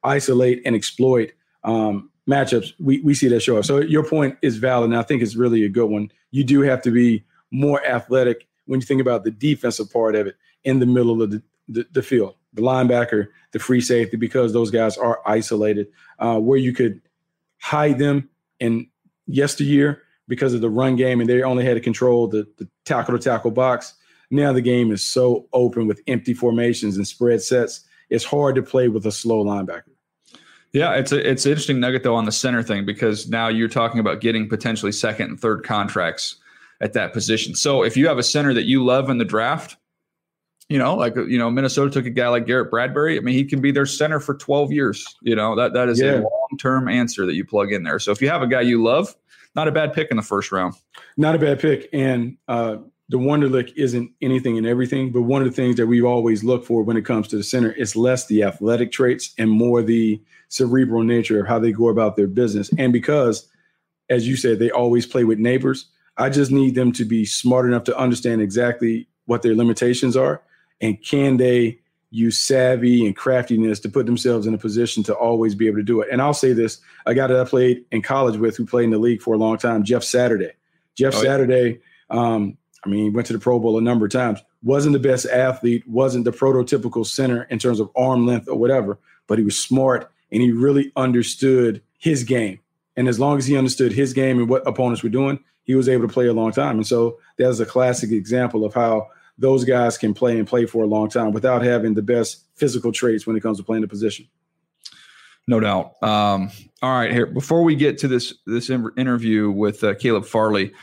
[0.03, 1.31] isolate and exploit
[1.63, 3.65] um, matchups, we, we see that show up.
[3.65, 6.11] So your point is valid, and I think it's really a good one.
[6.31, 10.25] You do have to be more athletic when you think about the defensive part of
[10.25, 14.53] it in the middle of the, the, the field, the linebacker, the free safety, because
[14.53, 15.85] those guys are isolated,
[16.17, 16.99] uh, where you could
[17.59, 18.27] hide them
[18.59, 18.87] in
[19.27, 23.15] yesteryear because of the run game and they only had to control the, the tackle
[23.15, 23.93] to tackle box
[24.31, 27.81] now the game is so open with empty formations and spread sets.
[28.09, 29.83] It's hard to play with a slow linebacker.
[30.73, 33.69] Yeah, it's a it's an interesting nugget though on the center thing because now you're
[33.69, 36.35] talking about getting potentially second and third contracts
[36.81, 37.55] at that position.
[37.55, 39.77] So if you have a center that you love in the draft,
[40.67, 43.17] you know, like you know, Minnesota took a guy like Garrett Bradbury.
[43.17, 45.15] I mean, he can be their center for 12 years.
[45.21, 46.15] You know, that that is yeah.
[46.15, 47.99] a long term answer that you plug in there.
[47.99, 49.15] So if you have a guy you love,
[49.55, 50.73] not a bad pick in the first round.
[51.17, 52.77] Not a bad pick, and uh,
[53.09, 56.65] the Wonderlic isn't anything and everything, but one of the things that we've always looked
[56.65, 60.19] for when it comes to the center is less the athletic traits and more the
[60.49, 62.71] cerebral nature of how they go about their business.
[62.77, 63.47] And because,
[64.09, 65.85] as you said, they always play with neighbors,
[66.17, 70.41] I just need them to be smart enough to understand exactly what their limitations are
[70.81, 75.53] and can they use savvy and craftiness to put themselves in a position to always
[75.53, 76.07] be able to do it.
[76.11, 78.91] And I'll say this, a guy that I played in college with who played in
[78.91, 80.51] the league for a long time, Jeff Saturday.
[80.95, 84.11] Jeff oh, Saturday, um, I mean, he went to the Pro Bowl a number of
[84.11, 84.41] times.
[84.63, 88.99] Wasn't the best athlete, wasn't the prototypical center in terms of arm length or whatever,
[89.27, 92.59] but he was smart and he really understood his game.
[92.95, 95.89] And as long as he understood his game and what opponents were doing, he was
[95.89, 96.77] able to play a long time.
[96.77, 100.65] And so that is a classic example of how those guys can play and play
[100.65, 103.81] for a long time without having the best physical traits when it comes to playing
[103.81, 104.27] the position.
[105.47, 106.01] No doubt.
[106.01, 106.49] Um,
[106.81, 110.73] all right, here before we get to this this interview with uh, Caleb Farley,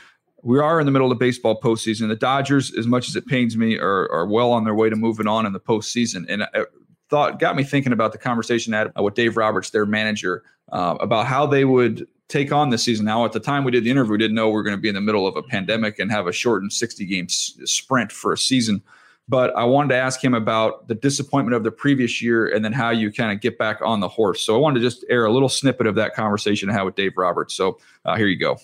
[0.43, 2.09] we are in the middle of the baseball postseason.
[2.09, 4.95] The Dodgers, as much as it pains me, are, are well on their way to
[4.95, 6.25] moving on in the postseason.
[6.27, 6.65] And I
[7.09, 11.27] thought got me thinking about the conversation had with Dave Roberts, their manager, uh, about
[11.27, 13.05] how they would take on this season.
[13.05, 14.81] Now, at the time we did the interview, we didn't know we are going to
[14.81, 18.11] be in the middle of a pandemic and have a shortened 60 game s- sprint
[18.11, 18.81] for a season.
[19.29, 22.73] But I wanted to ask him about the disappointment of the previous year and then
[22.73, 24.41] how you kind of get back on the horse.
[24.41, 26.95] So I wanted to just air a little snippet of that conversation I had with
[26.95, 27.53] Dave Roberts.
[27.53, 28.57] So uh, here you go.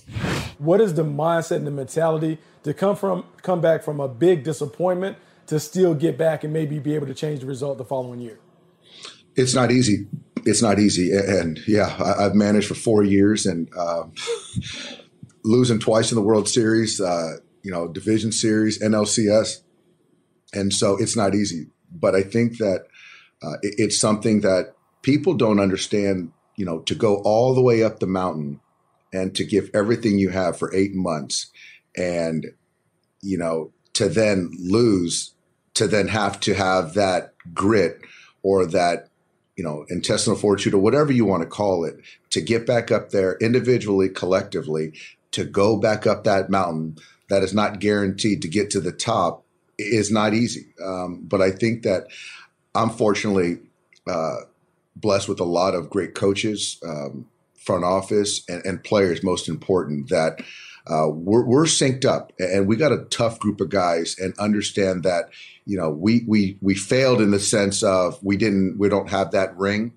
[0.57, 4.43] What is the mindset and the mentality to come from come back from a big
[4.43, 5.17] disappointment
[5.47, 8.39] to still get back and maybe be able to change the result the following year?
[9.35, 10.07] It's not easy
[10.45, 11.11] it's not easy.
[11.15, 14.13] And yeah, I, have managed for four years and um,
[15.43, 19.61] losing twice in the World Series, uh, you know, Division Series, NLCS,
[20.53, 21.67] and so it's not easy.
[21.91, 22.85] But I think that
[23.41, 26.31] uh, it, it's something that people don't understand.
[26.55, 28.59] You know, to go all the way up the mountain
[29.13, 31.51] and to give everything you have for eight months,
[31.95, 32.47] and
[33.21, 35.33] you know, to then lose,
[35.75, 38.01] to then have to have that grit
[38.43, 39.09] or that
[39.59, 43.09] you know, intestinal fortitude or whatever you want to call it, to get back up
[43.09, 44.93] there individually, collectively,
[45.31, 46.95] to go back up that mountain
[47.29, 49.43] that is not guaranteed to get to the top
[49.79, 50.73] is not easy.
[50.83, 52.07] Um, but I think that
[52.75, 53.59] I'm fortunately
[54.07, 54.37] uh,
[54.95, 59.23] blessed with a lot of great coaches, um, front office, and, and, players.
[59.23, 60.41] Most important that
[60.87, 65.03] uh, we're, we're synced up, and we got a tough group of guys, and understand
[65.03, 65.29] that
[65.69, 69.29] you know, we we we failed in the sense of we didn't we don't have
[69.31, 69.93] that ring.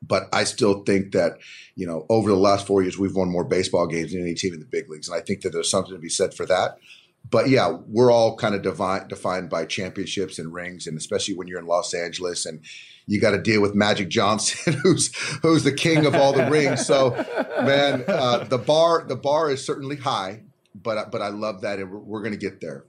[0.00, 1.38] But I still think that,
[1.74, 4.54] you know, over the last four years, we've won more baseball games than any team
[4.54, 5.08] in the big leagues.
[5.08, 6.78] And I think that there's something to be said for that.
[7.28, 11.48] But yeah, we're all kind of defined defined by championships and rings, and especially when
[11.48, 12.60] you're in Los Angeles and
[13.06, 16.86] you got to deal with Magic Johnson, who's who's the king of all the rings.
[16.86, 17.10] So,
[17.62, 20.42] man, uh, the bar the bar is certainly high,
[20.74, 22.84] but but I love that, and we're, we're going to get there.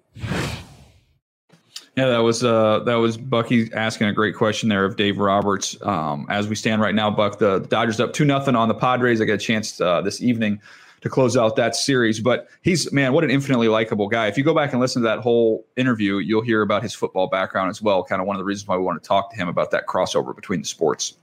[1.95, 5.76] Yeah, that was uh, that was Bucky asking a great question there of Dave Roberts.
[5.82, 9.19] Um, as we stand right now, Buck, the Dodgers up two nothing on the Padres.
[9.19, 10.62] I got a chance uh, this evening
[11.08, 14.28] to close out that series, but he's man, what an infinitely likable guy.
[14.28, 17.28] If you go back and listen to that whole interview, you'll hear about his football
[17.28, 18.04] background as well.
[18.04, 19.88] Kind of one of the reasons why we want to talk to him about that
[19.88, 21.17] crossover between the sports.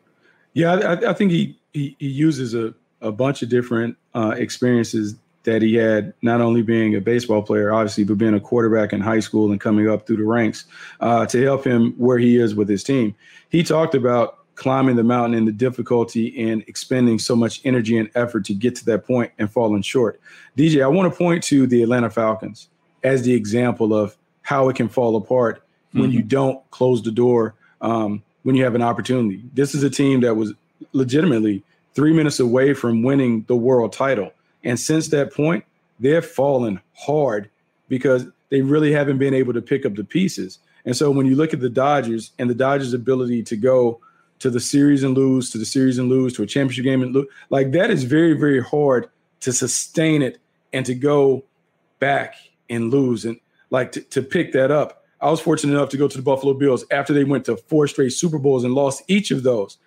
[0.52, 5.16] Yeah, I, I think he, he, he uses a a bunch of different uh, experiences
[5.44, 9.00] that he had not only being a baseball player, obviously, but being a quarterback in
[9.00, 10.64] high school and coming up through the ranks
[11.00, 13.14] uh, to help him where he is with his team.
[13.50, 18.10] He talked about climbing the mountain and the difficulty in expending so much energy and
[18.14, 20.20] effort to get to that point and falling short.
[20.56, 22.68] DJ, I want to point to the Atlanta Falcons
[23.02, 26.00] as the example of how it can fall apart mm-hmm.
[26.00, 29.42] when you don't close the door um, when you have an opportunity.
[29.54, 30.52] This is a team that was
[30.92, 31.62] legitimately
[31.94, 34.32] three minutes away from winning the world title
[34.64, 35.64] and since that point,
[36.00, 37.50] they've fallen hard
[37.88, 40.58] because they really haven't been able to pick up the pieces.
[40.84, 44.00] And so when you look at the Dodgers and the Dodgers' ability to go
[44.40, 47.14] to the series and lose, to the series and lose, to a championship game and
[47.14, 49.08] lose, like that is very, very hard
[49.40, 50.38] to sustain it
[50.72, 51.44] and to go
[51.98, 52.34] back
[52.68, 53.38] and lose and
[53.70, 55.04] like to, to pick that up.
[55.20, 57.88] I was fortunate enough to go to the Buffalo Bills after they went to four
[57.88, 59.78] straight Super Bowls and lost each of those.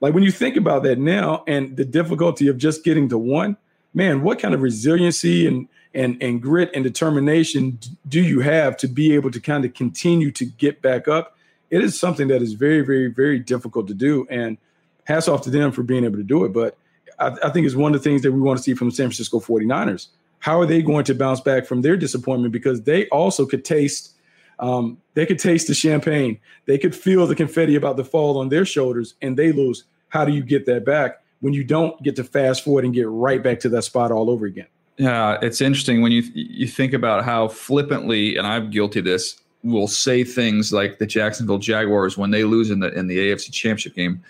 [0.00, 3.56] Like when you think about that now and the difficulty of just getting to one–
[3.94, 8.88] man, what kind of resiliency and and and grit and determination do you have to
[8.88, 11.36] be able to kind of continue to get back up?
[11.70, 14.26] It is something that is very, very, very difficult to do.
[14.30, 14.58] And
[15.04, 16.52] hats off to them for being able to do it.
[16.52, 16.76] But
[17.18, 18.94] I, I think it's one of the things that we want to see from the
[18.94, 20.08] San Francisco 49ers.
[20.40, 22.52] How are they going to bounce back from their disappointment?
[22.52, 24.14] Because they also could taste
[24.58, 26.38] um, they could taste the champagne.
[26.66, 29.84] They could feel the confetti about to fall on their shoulders and they lose.
[30.10, 31.22] How do you get that back?
[31.40, 34.30] when you don't get to fast forward and get right back to that spot all
[34.30, 34.66] over again.
[34.96, 39.40] Yeah, it's interesting when you you think about how flippantly, and I'm guilty of this,
[39.62, 43.52] will say things like the Jacksonville Jaguars when they lose in the in the AFC
[43.52, 44.22] Championship game.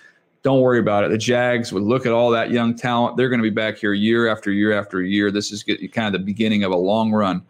[0.42, 1.10] Don't worry about it.
[1.10, 3.16] The Jags would look at all that young talent.
[3.16, 5.30] They're going to be back here year after year after year.
[5.30, 5.62] This is
[5.92, 7.42] kind of the beginning of a long run.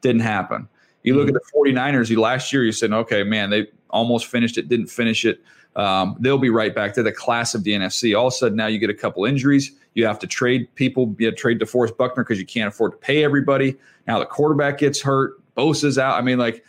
[0.00, 0.68] Didn't happen.
[1.04, 1.36] You look mm-hmm.
[1.36, 4.86] at the 49ers, you last year you said, okay, man, they almost finished it, didn't
[4.86, 5.40] finish it.
[5.76, 6.94] Um, they'll be right back.
[6.94, 8.18] They're the class of the NFC.
[8.18, 9.72] All of a sudden, now you get a couple injuries.
[9.94, 11.14] You have to trade people.
[11.18, 13.76] You have to trade DeForest Buckner because you can't afford to pay everybody.
[14.06, 15.34] Now the quarterback gets hurt.
[15.54, 16.18] Bosa's out.
[16.18, 16.64] I mean, like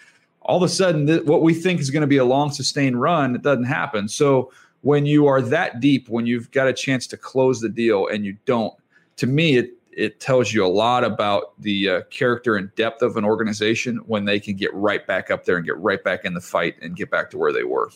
[0.46, 3.00] all of a sudden, th- what we think is going to be a long, sustained
[3.00, 4.08] run, it doesn't happen.
[4.08, 4.52] So
[4.82, 8.26] when you are that deep, when you've got a chance to close the deal and
[8.26, 8.74] you don't,
[9.18, 13.16] to me, it it tells you a lot about the uh, character and depth of
[13.16, 16.34] an organization when they can get right back up there and get right back in
[16.34, 17.92] the fight and get back to where they were.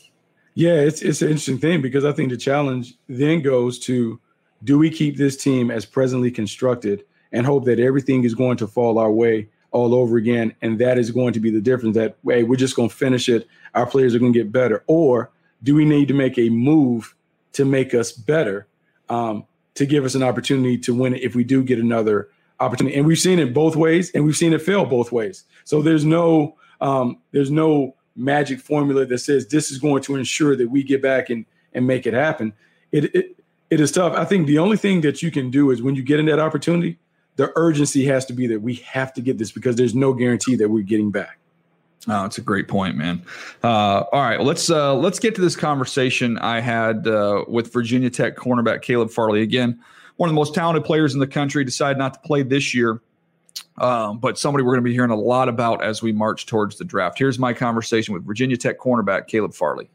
[0.53, 4.19] Yeah, it's it's an interesting thing because I think the challenge then goes to
[4.63, 8.67] do we keep this team as presently constructed and hope that everything is going to
[8.67, 12.15] fall our way all over again and that is going to be the difference that
[12.25, 13.47] hey we're just going to finish it.
[13.73, 14.83] Our players are going to get better.
[14.87, 15.31] Or
[15.63, 17.15] do we need to make a move
[17.53, 18.67] to make us better
[19.09, 22.95] um, to give us an opportunity to win if we do get another opportunity?
[22.95, 25.43] And we've seen it both ways and we've seen it fail both ways.
[25.63, 30.55] So there's no um, there's no magic formula that says this is going to ensure
[30.55, 32.53] that we get back and and make it happen.
[32.91, 33.37] It, it
[33.69, 34.13] it is tough.
[34.13, 36.39] I think the only thing that you can do is when you get in that
[36.39, 36.97] opportunity
[37.37, 40.55] the urgency has to be that we have to get this because there's no guarantee
[40.55, 41.39] that we're getting back.
[42.09, 43.21] Oh, it's a great point, man.
[43.63, 48.09] Uh, all right, let's uh, let's get to this conversation I had uh, with Virginia
[48.09, 49.41] Tech cornerback Caleb Farley.
[49.41, 49.79] Again,
[50.15, 51.63] one of the most talented players in the country.
[51.63, 53.01] Decided not to play this year,
[53.77, 56.77] um, but somebody we're going to be hearing a lot about as we march towards
[56.77, 57.19] the draft.
[57.19, 59.89] Here's my conversation with Virginia Tech cornerback Caleb Farley.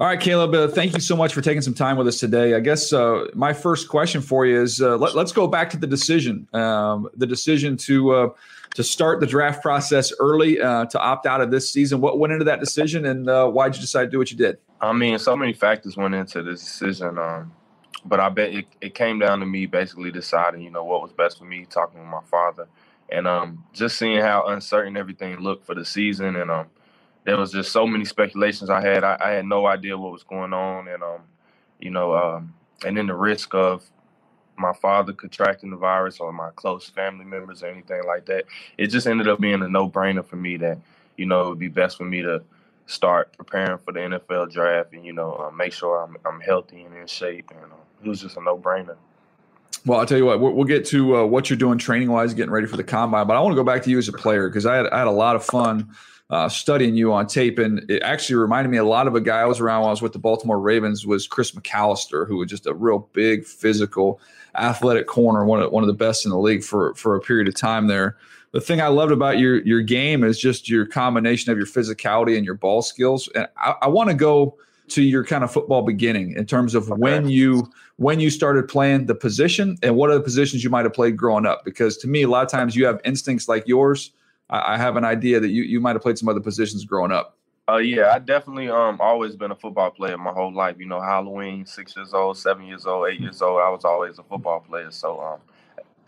[0.00, 2.54] All right, Caleb, uh, thank you so much for taking some time with us today.
[2.54, 5.76] I guess uh, my first question for you is uh, let, us go back to
[5.76, 8.28] the decision, um, the decision to uh,
[8.76, 12.00] to start the draft process early uh, to opt out of this season.
[12.00, 14.38] What went into that decision, and uh, why did you decide to do what you
[14.38, 14.56] did?
[14.80, 17.52] I mean, so many factors went into this decision, um,
[18.06, 21.12] but I bet it, it, came down to me basically deciding, you know, what was
[21.12, 22.68] best for me, talking with my father,
[23.10, 26.68] and um, just seeing how uncertain everything looked for the season, and um,
[27.24, 29.04] there was just so many speculations I had.
[29.04, 31.20] I, I, had no idea what was going on, and um,
[31.78, 32.54] you know, um,
[32.84, 33.84] and then the risk of
[34.56, 38.44] my father contracting the virus or my close family members or anything like that.
[38.76, 40.78] It just ended up being a no-brainer for me that
[41.16, 42.42] you know it would be best for me to
[42.86, 46.82] start preparing for the NFL draft and you know uh, make sure I'm I'm healthy
[46.82, 47.50] and in shape.
[47.50, 48.96] And uh, it was just a no-brainer.
[49.86, 52.50] Well, I'll tell you what, we'll get to uh, what you're doing training wise, getting
[52.50, 53.26] ready for the combine.
[53.26, 54.98] But I want to go back to you as a player because I had, I
[54.98, 55.94] had a lot of fun
[56.30, 59.40] uh, studying you on tape, and it actually reminded me a lot of a guy
[59.40, 62.48] I was around when I was with the Baltimore Ravens was Chris McAlister, who was
[62.48, 64.20] just a real big, physical,
[64.54, 67.48] athletic corner, one of one of the best in the league for for a period
[67.48, 68.16] of time there.
[68.52, 72.36] The thing I loved about your your game is just your combination of your physicality
[72.36, 74.56] and your ball skills, and I, I want to go
[74.90, 77.00] to your kind of football beginning in terms of okay.
[77.00, 80.84] when you when you started playing the position and what are the positions you might
[80.84, 83.66] have played growing up because to me a lot of times you have instincts like
[83.68, 84.10] yours
[84.50, 87.12] I, I have an idea that you you might have played some other positions growing
[87.12, 87.38] up.
[87.68, 90.76] Uh, yeah, I definitely um always been a football player my whole life.
[90.78, 94.18] You know, Halloween, six years old, seven years old, eight years old, I was always
[94.18, 94.90] a football player.
[94.90, 95.40] So um,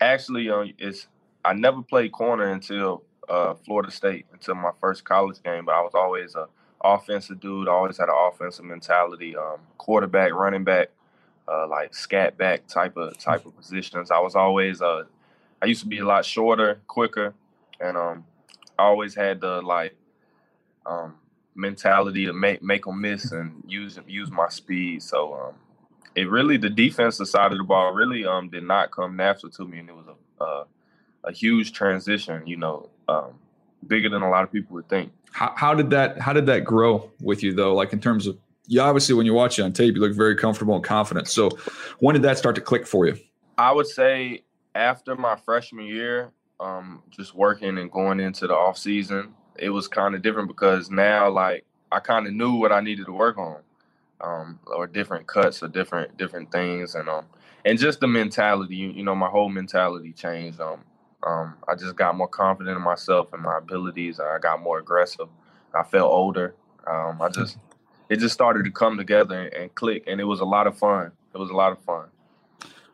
[0.01, 1.07] actually, uh, it's
[1.45, 5.81] I never played corner until uh, Florida State until my first college game, but I
[5.81, 6.47] was always a
[6.83, 7.69] offensive dude.
[7.69, 9.35] I always had an offensive mentality.
[9.37, 10.89] Um, quarterback, running back,
[11.47, 14.11] uh, like scat back type of type of positions.
[14.11, 15.03] I was always uh,
[15.61, 17.33] I used to be a lot shorter, quicker,
[17.79, 18.25] and um,
[18.77, 19.95] always had the like
[20.85, 21.15] um,
[21.55, 25.03] mentality to make make them miss and use use my speed.
[25.03, 25.55] So um,
[26.15, 29.65] it really the defensive side of the ball really um did not come natural to
[29.65, 30.65] me, and it was a a,
[31.25, 32.45] a huge transition.
[32.47, 33.33] You know, um,
[33.87, 35.11] bigger than a lot of people would think.
[35.31, 37.73] How, how did that How did that grow with you though?
[37.73, 40.35] Like in terms of you obviously when you watch it on tape, you look very
[40.35, 41.27] comfortable and confident.
[41.27, 41.49] So
[41.99, 43.17] when did that start to click for you?
[43.57, 44.43] I would say
[44.75, 49.87] after my freshman year, um, just working and going into the off season, it was
[49.87, 53.37] kind of different because now like I kind of knew what I needed to work
[53.37, 53.61] on,
[54.21, 57.25] um, or different cuts or different different things, and um,
[57.65, 58.75] and just the mentality.
[58.75, 60.59] You, you know, my whole mentality changed.
[60.59, 60.83] Um,
[61.25, 64.19] um, I just got more confident in myself and my abilities.
[64.19, 65.27] I got more aggressive.
[65.73, 66.55] I felt older.
[66.85, 67.57] Um, I just
[68.09, 71.11] it just started to come together and click, and it was a lot of fun.
[71.33, 72.07] It was a lot of fun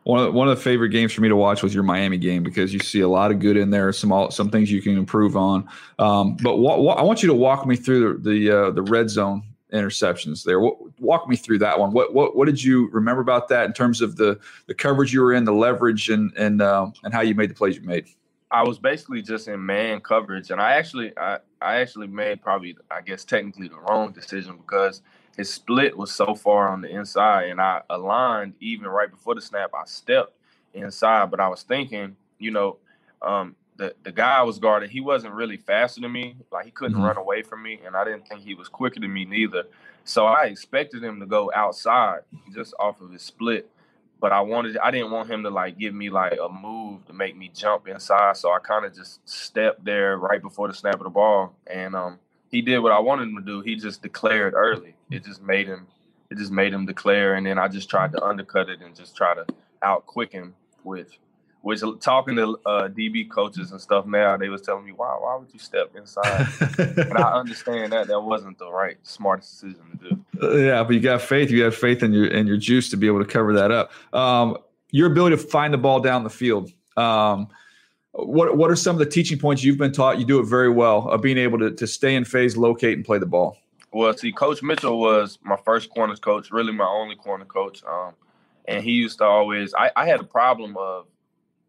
[0.04, 2.42] one of, one of the favorite games for me to watch was your Miami game
[2.42, 5.36] because you see a lot of good in there, some some things you can improve
[5.36, 5.68] on.
[5.98, 8.82] Um, but what, what, I want you to walk me through the the, uh, the
[8.82, 10.60] red zone interceptions there.
[10.98, 11.92] walk me through that one.
[11.92, 15.20] What what what did you remember about that in terms of the the coverage you
[15.20, 18.08] were in, the leverage, and and um, and how you made the plays you made?
[18.50, 22.76] I was basically just in man coverage, and I actually I I actually made probably
[22.90, 25.02] I guess technically the wrong decision because
[25.36, 29.40] his split was so far on the inside, and I aligned even right before the
[29.40, 29.70] snap.
[29.74, 30.34] I stepped
[30.74, 32.78] inside, but I was thinking, you know,
[33.22, 36.36] um, the the guy I was guarding, he wasn't really faster than me.
[36.52, 37.06] Like he couldn't mm-hmm.
[37.06, 39.64] run away from me, and I didn't think he was quicker than me neither.
[40.04, 42.20] So I expected him to go outside
[42.54, 43.70] just off of his split.
[44.20, 47.14] But I wanted, I didn't want him to like give me like a move to
[47.14, 48.36] make me jump inside.
[48.36, 51.96] So I kind of just stepped there right before the snap of the ball, and
[51.96, 52.18] um,
[52.50, 53.60] he did what I wanted him to do.
[53.60, 54.94] He just declared early.
[55.10, 55.86] It just made him
[56.30, 59.16] it just made him declare, and then I just tried to undercut it and just
[59.16, 59.46] try to
[59.82, 61.16] out quick him with
[61.62, 65.36] which talking to uh, DB coaches and stuff now, they was telling me, "Why, why
[65.36, 66.46] would you step inside?"
[66.78, 70.24] and I understand that that wasn't the right smartest decision to do.
[70.42, 71.50] Uh, yeah, but you got faith.
[71.50, 73.92] You have faith in your in your juice to be able to cover that up.
[74.14, 74.56] Um,
[74.90, 76.72] your ability to find the ball down the field.
[76.96, 77.48] Um,
[78.12, 80.18] what what are some of the teaching points you've been taught?
[80.18, 83.04] You do it very well of being able to to stay in phase, locate, and
[83.04, 83.56] play the ball.
[83.92, 87.82] Well, see, Coach Mitchell was my first corners coach, really my only corner coach.
[87.84, 88.14] Um,
[88.66, 89.74] and he used to always.
[89.74, 91.06] I, I had a problem of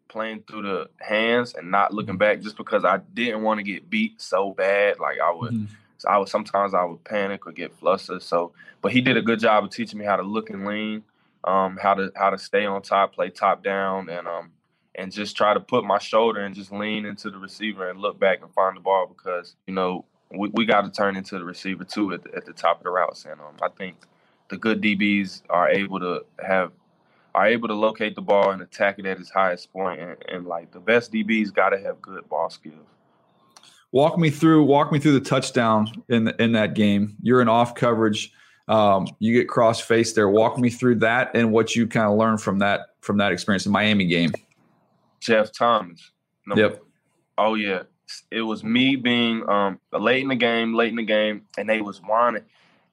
[0.08, 3.88] playing through the hands and not looking back just because I didn't want to get
[3.88, 5.00] beat so bad.
[5.00, 5.74] Like I would, mm-hmm.
[5.98, 8.22] so I would sometimes I would panic or get flustered.
[8.22, 11.02] So, but he did a good job of teaching me how to look and lean,
[11.44, 14.52] um, how to how to stay on top, play top down, and um,
[14.94, 18.18] and just try to put my shoulder and just lean into the receiver and look
[18.18, 21.44] back and find the ball because you know we, we got to turn into the
[21.44, 23.24] receiver too at the, at the top of the routes.
[23.24, 23.96] And um, I think
[24.48, 26.72] the good DBs are able to have
[27.34, 29.68] are able to locate the ball and attack it at its highest.
[29.74, 32.76] And, and like the best DBs got to have good ball skills.
[33.90, 34.64] Walk me through.
[34.64, 37.16] Walk me through the touchdown in the, in that game.
[37.22, 38.32] You're in off coverage.
[38.68, 40.28] Um, you get cross face there.
[40.28, 43.64] Walk me through that and what you kind of learned from that from that experience,
[43.64, 44.32] the Miami game.
[45.22, 46.10] Jeff Thomas.
[46.54, 46.82] yep.
[47.38, 47.84] Oh yeah,
[48.30, 51.80] it was me being um, late in the game, late in the game, and they
[51.80, 52.44] was whining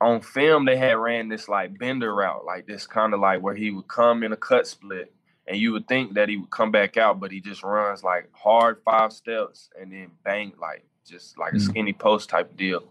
[0.01, 3.55] on film they had ran this like bender route, like this kind of like where
[3.55, 5.13] he would come in a cut split,
[5.47, 8.29] and you would think that he would come back out, but he just runs like
[8.31, 11.61] hard five steps and then bang like just like a mm.
[11.61, 12.83] skinny post type deal.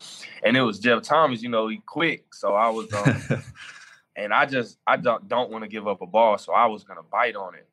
[0.45, 3.43] And it was Jeff Thomas, you know, he quick, so I was um,
[4.17, 6.85] and I just I don't don't want to give up a ball, so I was
[6.85, 7.68] gonna bite on it.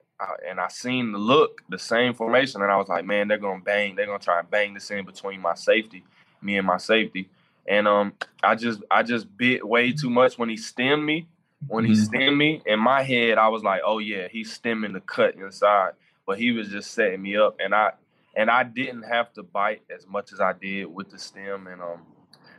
[0.48, 3.64] And I seen the look, the same formation, and I was like, man, they're gonna
[3.64, 6.04] bang, they're gonna try and bang this in between my safety,
[6.42, 7.30] me and my safety.
[7.68, 8.14] And um,
[8.44, 11.28] I just I just bit way too much when he stemmed me.
[11.68, 12.04] When he mm-hmm.
[12.04, 15.94] stemmed me, in my head, I was like, "Oh yeah, he's stemming the cut inside,"
[16.28, 17.94] but he was just setting me up, and I
[18.36, 21.82] and I didn't have to bite as much as I did with the stem, and
[21.82, 22.02] um,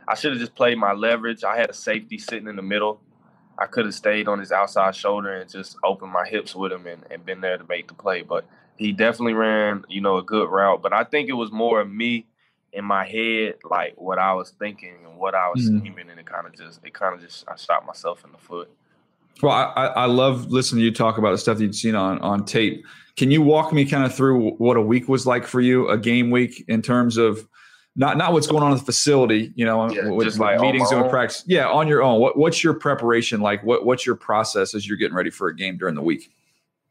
[0.07, 1.43] I should have just played my leverage.
[1.43, 3.01] I had a safety sitting in the middle.
[3.59, 6.85] I could have stayed on his outside shoulder and just opened my hips with him
[6.85, 8.21] and, and been there to make the play.
[8.21, 8.45] But
[8.77, 10.81] he definitely ran, you know, a good route.
[10.81, 12.25] But I think it was more of me
[12.73, 15.79] in my head like what I was thinking and what I was mm-hmm.
[15.79, 18.37] scheming, and it kind of just it kind of just I shot myself in the
[18.37, 18.69] foot.
[19.41, 22.45] Well, I, I love listening to you talk about the stuff you'd seen on on
[22.45, 22.85] tape.
[23.15, 25.97] Can you walk me kind of through what a week was like for you, a
[25.97, 27.47] game week, in terms of
[27.97, 30.91] not not what's going on in the facility, you know, yeah, with, just like meetings
[30.91, 31.43] and practice.
[31.47, 32.21] Yeah, on your own.
[32.21, 33.63] What what's your preparation like?
[33.63, 36.31] What what's your process as you're getting ready for a game during the week?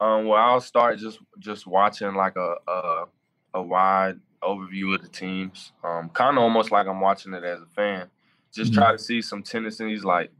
[0.00, 3.04] Um, well, I'll start just just watching like a a,
[3.54, 5.72] a wide overview of the teams.
[5.84, 8.10] Um, kind of almost like I'm watching it as a fan.
[8.52, 8.80] Just mm-hmm.
[8.80, 10.32] try to see some tendencies like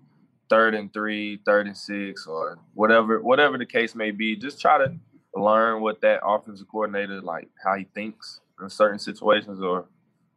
[0.50, 4.34] third and three, third and six, or whatever whatever the case may be.
[4.34, 4.96] Just try to
[5.36, 9.86] learn what that offensive coordinator like how he thinks in certain situations, or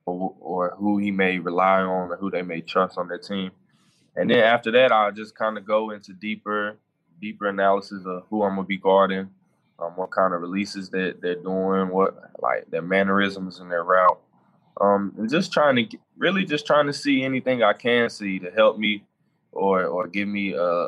[0.09, 3.51] or, or who he may rely on, or who they may trust on their team.
[4.15, 6.77] And then after that, I'll just kind of go into deeper
[7.21, 9.29] deeper analysis of who I'm gonna be guarding
[9.79, 14.19] um, what kind of releases that they're doing, what like their mannerisms and their route,
[14.81, 18.39] um, and just trying to get, really just trying to see anything I can see
[18.39, 19.03] to help me
[19.51, 20.87] or or give me uh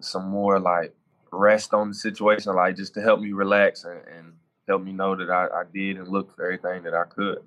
[0.00, 0.94] some more like
[1.32, 4.32] rest on the situation, like just to help me relax and, and
[4.66, 7.38] help me know that I, I did and looked for everything that I could.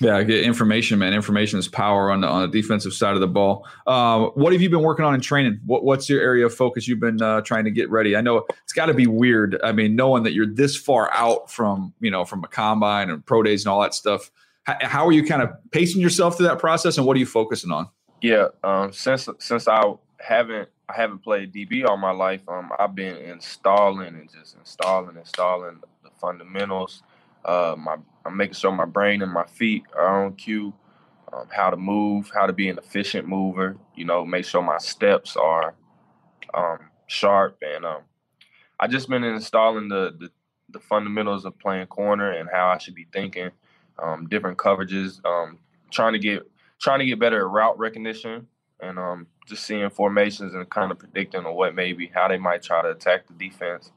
[0.00, 1.12] Yeah, get information, man.
[1.12, 3.66] Information is power on the on the defensive side of the ball.
[3.86, 5.60] Uh, what have you been working on in training?
[5.64, 8.16] What, what's your area of focus you've been uh, trying to get ready?
[8.16, 9.60] I know it's got to be weird.
[9.62, 13.24] I mean, knowing that you're this far out from you know from a combine and
[13.24, 14.30] pro days and all that stuff.
[14.64, 17.26] How, how are you kind of pacing yourself through that process, and what are you
[17.26, 17.88] focusing on?
[18.22, 19.82] Yeah, um, since since I
[20.18, 25.16] haven't I haven't played DB all my life, um, I've been installing and just installing,
[25.16, 27.02] installing the fundamentals
[27.44, 30.72] uh, my I'm making sure my brain and my feet are on cue.
[31.32, 33.76] Um, how to move, how to be an efficient mover.
[33.94, 35.74] You know, make sure my steps are
[36.52, 38.02] um, sharp, and um,
[38.78, 40.30] I just been installing the, the,
[40.70, 43.50] the fundamentals of playing corner and how I should be thinking,
[44.02, 45.58] um, different coverages, um,
[45.90, 46.42] trying to get
[46.80, 48.46] trying to get better at route recognition,
[48.80, 52.62] and um, just seeing formations and kind of predicting on what maybe how they might
[52.62, 53.92] try to attack the defense.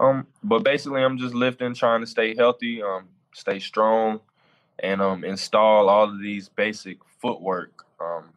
[0.00, 4.20] Um, but basically, I'm just lifting, trying to stay healthy, um, stay strong,
[4.78, 8.30] and um, install all of these basic footwork, um,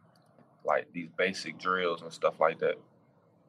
[0.64, 2.76] like these basic drills and stuff like that.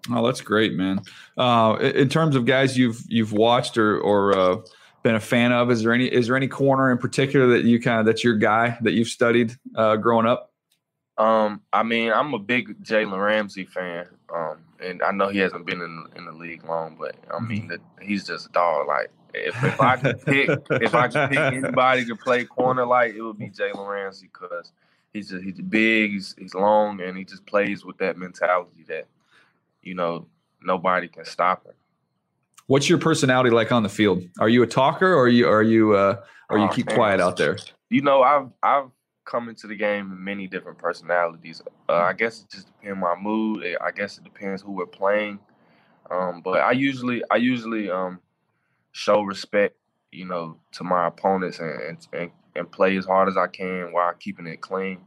[0.09, 1.01] Oh, that's great, man.
[1.37, 4.57] Uh, in terms of guys you've you've watched or or uh,
[5.03, 7.81] been a fan of, is there any is there any corner in particular that you
[7.81, 10.53] kind of that's your guy that you've studied uh, growing up?
[11.17, 14.07] Um, I mean, I'm a big Jalen Ramsey fan.
[14.33, 17.47] Um, and I know he hasn't been in in the league long, but I mm-hmm.
[17.47, 18.87] mean, the, he's just a dog.
[18.87, 23.13] Like if, if I could pick, if I could pick anybody to play corner, like
[23.15, 24.71] it would be Jalen Ramsey because
[25.13, 29.07] he's just, he's big, he's he's long, and he just plays with that mentality that
[29.81, 30.27] you know
[30.61, 31.73] nobody can stop him.
[32.67, 34.23] What's your personality like on the field?
[34.39, 36.95] Are you a talker, or are you are you uh, or you oh, keep man.
[36.95, 37.57] quiet out there?
[37.89, 38.89] You know, I've I've
[39.25, 41.61] come into the game in many different personalities.
[41.87, 43.65] Uh, I guess it just depends on my mood.
[43.81, 45.39] I guess it depends who we're playing.
[46.09, 48.19] Um, but I usually I usually um,
[48.91, 49.75] show respect,
[50.11, 54.13] you know, to my opponents and, and and play as hard as I can while
[54.19, 54.99] keeping it clean.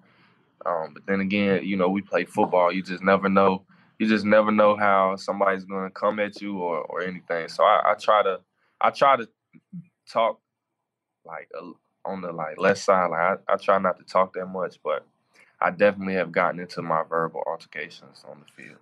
[0.64, 2.72] Um, but then again, you know, we play football.
[2.72, 3.64] You just never know.
[3.98, 7.48] You just never know how somebody's going to come at you or, or anything.
[7.48, 8.40] So I, I try to
[8.80, 9.28] I try to
[10.10, 10.40] talk
[11.24, 11.72] like a,
[12.08, 13.08] on the like left side.
[13.10, 15.06] Like I, I try not to talk that much, but
[15.60, 18.78] I definitely have gotten into my verbal altercations on the field.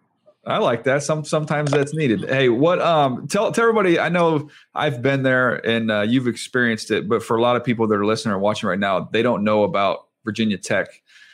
[0.47, 1.03] I like that.
[1.03, 2.28] Some sometimes that's needed.
[2.28, 2.80] Hey, what?
[2.80, 3.99] Um, tell tell everybody.
[3.99, 7.64] I know I've been there and uh, you've experienced it, but for a lot of
[7.64, 10.88] people that are listening or watching right now, they don't know about Virginia Tech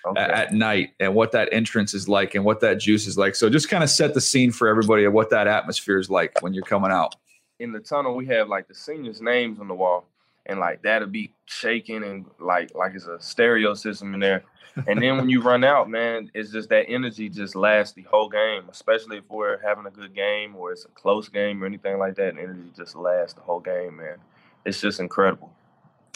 [0.06, 0.20] okay.
[0.20, 3.34] at, at night and what that entrance is like and what that juice is like.
[3.34, 6.42] So just kind of set the scene for everybody of what that atmosphere is like
[6.42, 7.14] when you're coming out.
[7.58, 10.08] In the tunnel, we have like the seniors' names on the wall,
[10.46, 14.42] and like that'll be shaking and like like it's a stereo system in there
[14.86, 18.28] and then when you run out, man, it's just that energy just lasts the whole
[18.28, 21.98] game, especially if we're having a good game or it's a close game or anything
[21.98, 22.36] like that.
[22.38, 24.16] Energy just lasts the whole game, man.
[24.64, 25.52] It's just incredible.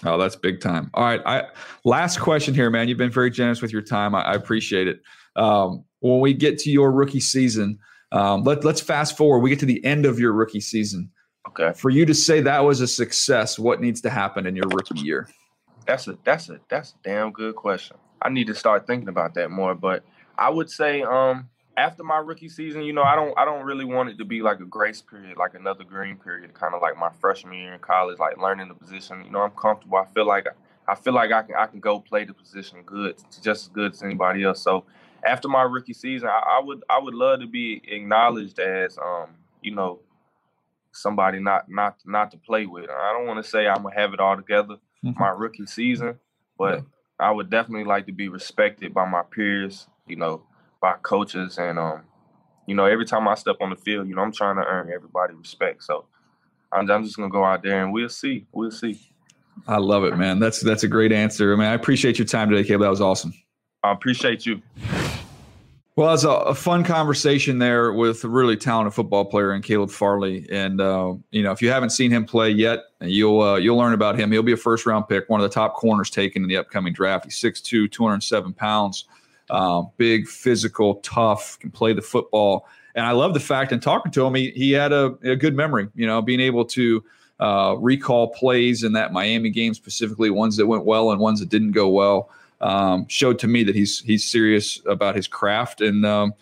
[0.05, 0.91] Oh, that's big time.
[0.95, 1.20] All right.
[1.26, 1.45] I
[1.85, 2.89] last question here, man.
[2.89, 4.14] You've been very generous with your time.
[4.14, 5.03] I, I appreciate it.
[5.37, 7.78] Um, when we get to your rookie season,
[8.12, 9.41] um, let, let's fast forward.
[9.41, 11.11] We get to the end of your rookie season.
[11.51, 11.72] Okay.
[11.78, 15.01] For you to say that was a success, what needs to happen in your rookie
[15.01, 15.28] year?
[15.86, 17.96] That's a that's a that's a damn good question.
[18.22, 19.74] I need to start thinking about that more.
[19.74, 20.05] But
[20.38, 23.84] I would say, um, after my rookie season, you know, I don't I don't really
[23.84, 26.96] want it to be like a grace period, like another green period, kind of like
[26.96, 29.24] my freshman year in college, like learning the position.
[29.24, 29.98] You know, I'm comfortable.
[29.98, 30.46] I feel like
[30.86, 33.92] I feel like I can I can go play the position good, just as good
[33.92, 34.62] as anybody else.
[34.62, 34.84] So
[35.24, 39.30] after my rookie season, I, I would I would love to be acknowledged as um,
[39.62, 40.01] you know,
[40.93, 42.88] somebody not not not to play with.
[42.91, 45.18] I don't want to say I'm gonna have it all together mm-hmm.
[45.18, 46.18] my rookie season,
[46.59, 46.84] but
[47.18, 50.43] I would definitely like to be respected by my peers, you know,
[50.80, 52.03] by coaches, and um,
[52.66, 54.91] you know, every time I step on the field, you know, I'm trying to earn
[54.93, 55.82] everybody respect.
[55.82, 56.07] So
[56.72, 59.01] I'm, I'm just gonna go out there and we'll see, we'll see.
[59.66, 60.38] I love it, man.
[60.38, 61.53] That's that's a great answer.
[61.53, 62.82] I mean, I appreciate your time today, Caleb.
[62.82, 63.34] That was awesome.
[63.82, 64.62] I appreciate you.
[66.01, 69.90] Well, it's a, a, fun conversation there with a really talented football player in Caleb
[69.90, 73.76] Farley, and uh, you know if you haven't seen him play yet, you'll uh, you'll
[73.76, 74.32] learn about him.
[74.32, 76.94] He'll be a first round pick, one of the top corners taken in the upcoming
[76.94, 77.26] draft.
[77.26, 79.05] He's 6'2", 207 pounds,
[79.51, 83.70] uh, big, physical, tough, can play the football, and I love the fact.
[83.70, 85.88] In talking to him, he he had a, a good memory.
[85.94, 87.05] You know, being able to
[87.40, 91.51] uh, recall plays in that Miami game specifically, ones that went well and ones that
[91.51, 92.30] didn't go well
[92.61, 96.34] um, showed to me that he's he's serious about his craft and um,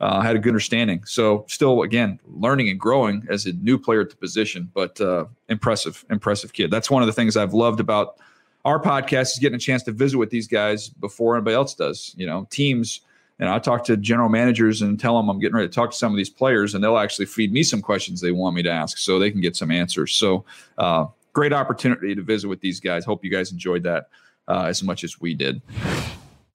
[0.00, 1.04] uh, had a good understanding.
[1.04, 5.26] So still, again, learning and growing as a new player at the position, but uh,
[5.48, 6.70] impressive, impressive kid.
[6.70, 8.18] That's one of the things I've loved about
[8.64, 12.14] our podcast is getting a chance to visit with these guys before anybody else does.
[12.16, 13.00] You know, teams.
[13.38, 15.96] And I talk to general managers and tell them I'm getting ready to talk to
[15.96, 18.70] some of these players, and they'll actually feed me some questions they want me to
[18.70, 20.12] ask, so they can get some answers.
[20.12, 20.44] So,
[20.76, 23.02] uh, great opportunity to visit with these guys.
[23.06, 24.08] Hope you guys enjoyed that
[24.50, 25.62] uh, as much as we did.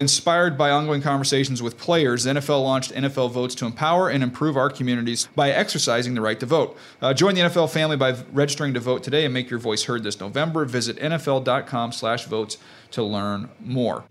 [0.02, 4.70] Inspired by ongoing conversations with players, NFL launched NFL Votes to empower and improve our
[4.70, 6.78] communities by exercising the right to vote.
[7.02, 10.04] Uh, join the NFL family by registering to vote today and make your voice heard
[10.04, 10.66] this November.
[10.66, 12.58] Visit nfl.com/votes
[12.91, 14.04] to learn more.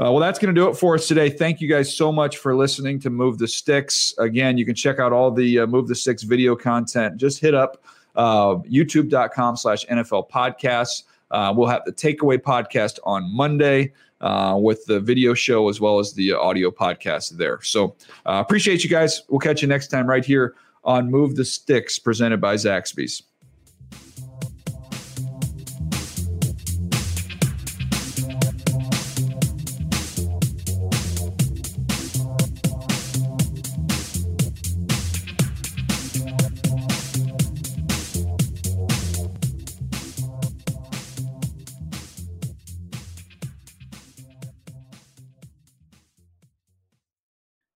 [0.00, 1.30] Uh, well, that's going to do it for us today.
[1.30, 4.14] Thank you guys so much for listening to Move the Sticks.
[4.18, 7.18] Again, you can check out all the uh, Move the Sticks video content.
[7.18, 7.84] Just hit up
[8.16, 11.04] uh, youtube.com slash NFL podcasts.
[11.30, 15.98] Uh, we'll have the takeaway podcast on Monday uh, with the video show as well
[15.98, 17.60] as the audio podcast there.
[17.62, 19.22] So uh, appreciate you guys.
[19.28, 20.54] We'll catch you next time right here
[20.84, 23.22] on Move the Sticks presented by Zaxby's.